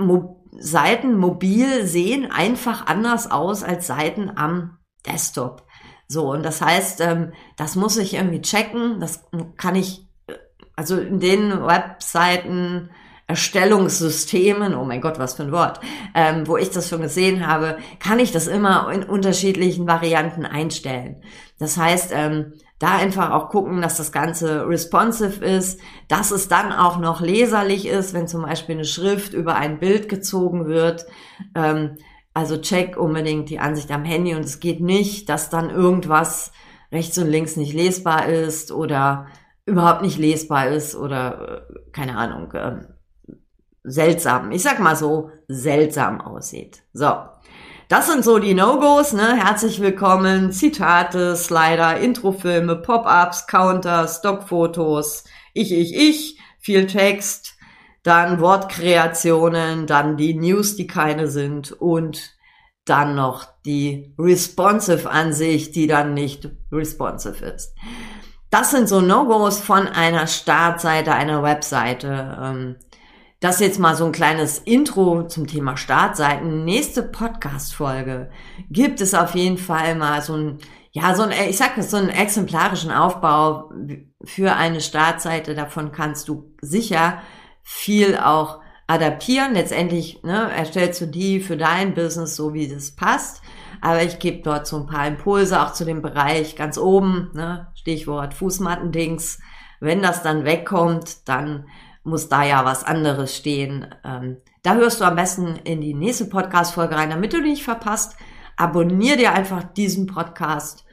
Mo 0.00 0.36
Seiten 0.58 1.16
mobil 1.16 1.86
sehen 1.86 2.30
einfach 2.30 2.86
anders 2.86 3.30
aus 3.30 3.62
als 3.62 3.86
Seiten 3.86 4.32
am 4.34 4.78
Desktop. 5.06 5.64
So, 6.08 6.32
und 6.32 6.42
das 6.42 6.60
heißt, 6.60 7.00
ähm, 7.02 7.32
das 7.56 7.76
muss 7.76 7.96
ich 7.96 8.14
irgendwie 8.14 8.42
checken. 8.42 8.98
Das 8.98 9.24
kann 9.56 9.76
ich, 9.76 10.08
äh, 10.26 10.34
also 10.74 10.98
in 10.98 11.20
den 11.20 11.64
Webseiten, 11.64 12.90
Erstellungssystemen, 13.28 14.74
oh 14.74 14.84
mein 14.84 15.00
Gott, 15.00 15.20
was 15.20 15.34
für 15.34 15.44
ein 15.44 15.52
Wort, 15.52 15.78
ähm, 16.16 16.48
wo 16.48 16.56
ich 16.56 16.70
das 16.70 16.88
schon 16.88 17.00
gesehen 17.00 17.46
habe, 17.46 17.78
kann 18.00 18.18
ich 18.18 18.32
das 18.32 18.48
immer 18.48 18.90
in 18.92 19.04
unterschiedlichen 19.04 19.86
Varianten 19.86 20.44
einstellen. 20.44 21.22
Das 21.60 21.76
heißt, 21.76 22.10
ähm, 22.12 22.54
da 22.80 22.96
einfach 22.96 23.30
auch 23.30 23.50
gucken, 23.50 23.82
dass 23.82 23.98
das 23.98 24.10
Ganze 24.10 24.66
responsive 24.66 25.44
ist, 25.44 25.80
dass 26.08 26.30
es 26.30 26.48
dann 26.48 26.72
auch 26.72 26.98
noch 26.98 27.20
leserlich 27.20 27.86
ist, 27.86 28.14
wenn 28.14 28.26
zum 28.26 28.42
Beispiel 28.42 28.74
eine 28.74 28.86
Schrift 28.86 29.34
über 29.34 29.54
ein 29.54 29.78
Bild 29.78 30.08
gezogen 30.08 30.66
wird. 30.66 31.06
Ähm, 31.54 31.98
also 32.32 32.56
check 32.56 32.96
unbedingt 32.96 33.50
die 33.50 33.58
Ansicht 33.58 33.90
am 33.90 34.04
Handy 34.04 34.34
und 34.34 34.44
es 34.44 34.60
geht 34.60 34.80
nicht, 34.80 35.28
dass 35.28 35.50
dann 35.50 35.68
irgendwas 35.68 36.52
rechts 36.90 37.18
und 37.18 37.28
links 37.28 37.56
nicht 37.56 37.74
lesbar 37.74 38.26
ist 38.26 38.72
oder 38.72 39.26
überhaupt 39.66 40.00
nicht 40.00 40.18
lesbar 40.18 40.68
ist 40.68 40.96
oder 40.96 41.66
äh, 41.68 41.90
keine 41.92 42.16
Ahnung, 42.16 42.50
äh, 42.52 42.80
seltsam, 43.84 44.52
ich 44.52 44.62
sag 44.62 44.80
mal 44.80 44.96
so, 44.96 45.30
seltsam 45.48 46.22
aussieht. 46.22 46.82
So. 46.94 47.12
Das 47.90 48.06
sind 48.06 48.24
so 48.24 48.38
die 48.38 48.54
No-Gos, 48.54 49.14
ne? 49.14 49.34
Herzlich 49.34 49.80
willkommen. 49.80 50.52
Zitate, 50.52 51.34
Slider, 51.34 51.98
Introfilme, 51.98 52.76
Pop-ups, 52.76 53.48
Counter, 53.48 54.06
Stockfotos, 54.06 55.24
ich, 55.54 55.72
ich, 55.72 55.96
ich, 55.96 56.38
viel 56.60 56.86
Text, 56.86 57.56
dann 58.04 58.38
Wortkreationen, 58.38 59.88
dann 59.88 60.16
die 60.16 60.34
News, 60.34 60.76
die 60.76 60.86
keine 60.86 61.26
sind 61.26 61.72
und 61.72 62.36
dann 62.84 63.16
noch 63.16 63.48
die 63.66 64.14
responsive 64.16 65.10
Ansicht, 65.10 65.74
die 65.74 65.88
dann 65.88 66.14
nicht 66.14 66.48
responsive 66.70 67.44
ist. 67.44 67.74
Das 68.50 68.70
sind 68.70 68.88
so 68.88 69.00
No-Gos 69.00 69.58
von 69.58 69.88
einer 69.88 70.28
Startseite, 70.28 71.12
einer 71.12 71.42
Webseite. 71.42 72.38
Ähm, 72.40 72.76
das 73.40 73.58
jetzt 73.58 73.78
mal 73.78 73.96
so 73.96 74.04
ein 74.04 74.12
kleines 74.12 74.58
Intro 74.58 75.26
zum 75.26 75.46
Thema 75.46 75.78
Startseiten. 75.78 76.64
Nächste 76.66 77.02
Podcast-Folge 77.02 78.30
gibt 78.70 79.00
es 79.00 79.14
auf 79.14 79.34
jeden 79.34 79.56
Fall 79.56 79.94
mal 79.94 80.20
so 80.20 80.36
ein, 80.36 80.58
ja, 80.92 81.14
so 81.14 81.22
ein, 81.22 81.32
ich 81.48 81.56
sag 81.56 81.78
mal, 81.78 81.82
so 81.82 81.96
einen 81.96 82.10
exemplarischen 82.10 82.92
Aufbau 82.92 83.72
für 84.22 84.54
eine 84.56 84.82
Startseite. 84.82 85.54
Davon 85.54 85.90
kannst 85.90 86.28
du 86.28 86.52
sicher 86.60 87.22
viel 87.62 88.18
auch 88.18 88.60
adaptieren. 88.86 89.54
Letztendlich 89.54 90.22
ne, 90.22 90.50
erstellst 90.54 91.00
du 91.00 91.06
die 91.06 91.40
für 91.40 91.56
dein 91.56 91.94
Business 91.94 92.36
so, 92.36 92.52
wie 92.52 92.68
das 92.68 92.90
passt. 92.90 93.40
Aber 93.80 94.02
ich 94.02 94.18
gebe 94.18 94.42
dort 94.42 94.66
so 94.66 94.76
ein 94.76 94.86
paar 94.86 95.06
Impulse 95.06 95.62
auch 95.62 95.72
zu 95.72 95.86
dem 95.86 96.02
Bereich 96.02 96.56
ganz 96.56 96.76
oben, 96.76 97.30
ne, 97.32 97.68
Stichwort 97.74 98.34
Fußmattendings. 98.34 99.38
Wenn 99.80 100.02
das 100.02 100.22
dann 100.22 100.44
wegkommt, 100.44 101.26
dann 101.26 101.64
muss 102.02 102.28
da 102.28 102.42
ja 102.42 102.64
was 102.64 102.84
anderes 102.84 103.36
stehen. 103.36 103.86
Ähm, 104.04 104.38
da 104.62 104.74
hörst 104.74 105.00
du 105.00 105.04
am 105.04 105.16
besten 105.16 105.56
in 105.64 105.80
die 105.80 105.94
nächste 105.94 106.26
Podcast-Folge 106.26 106.96
rein, 106.96 107.10
damit 107.10 107.32
du 107.32 107.40
nicht 107.40 107.64
verpasst. 107.64 108.16
Abonnier 108.56 109.16
dir 109.16 109.32
einfach 109.32 109.64
diesen 109.64 110.06
Podcast 110.06 110.84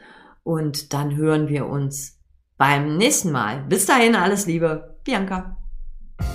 und 0.43 0.93
dann 0.93 1.15
hören 1.15 1.50
wir 1.50 1.67
uns 1.67 2.17
beim 2.58 2.98
nächsten 2.98 3.32
Mal. 3.32 3.63
Bis 3.67 3.86
dahin, 3.86 4.15
alles 4.15 4.46
Liebe, 4.46 4.98
Bianca. 5.04 5.58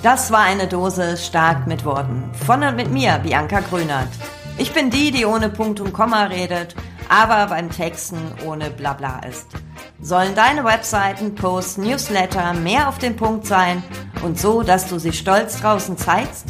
Das 0.03 0.31
war 0.31 0.41
eine 0.41 0.69
Dose 0.69 1.17
stark 1.17 1.67
mit 1.67 1.85
Worten. 1.85 2.31
Von 2.47 2.63
und 2.63 2.77
mit 2.77 2.91
mir, 2.91 3.19
Bianca 3.23 3.61
Grünert. 3.61 4.09
Ich 4.59 4.73
bin 4.73 4.91
die, 4.91 5.11
die 5.11 5.25
ohne 5.25 5.49
Punkt 5.49 5.81
und 5.81 5.93
Komma 5.93 6.25
redet, 6.25 6.77
aber 7.13 7.47
beim 7.47 7.71
Texten 7.71 8.33
ohne 8.47 8.71
Blabla 8.71 9.21
ist. 9.29 9.49
Sollen 10.01 10.35
deine 10.35 10.65
Webseiten, 10.65 11.35
Posts, 11.35 11.77
Newsletter 11.77 12.55
mehr 12.55 12.89
auf 12.89 12.99
den 12.99 13.17
Punkt 13.17 13.47
sein 13.47 13.83
und 14.23 14.41
so, 14.41 14.63
dass 14.63 14.89
du 14.89 14.99
sie 14.99 15.13
stolz 15.13 15.61
draußen 15.61 15.99
zeigst? 15.99 16.47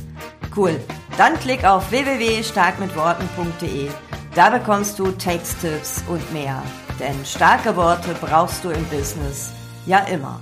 Cool. 0.56 0.80
Dann 1.18 1.36
klick 1.40 1.64
auf 1.64 1.90
www.starkmitworten.de. 1.90 3.90
Da 4.36 4.50
bekommst 4.50 5.00
du 5.00 5.10
Texttipps 5.10 6.04
und 6.06 6.32
mehr. 6.32 6.62
Denn 7.00 7.24
starke 7.24 7.74
Worte 7.74 8.14
brauchst 8.20 8.62
du 8.62 8.70
im 8.70 8.84
Business 8.84 9.50
ja 9.84 9.98
immer. 10.04 10.40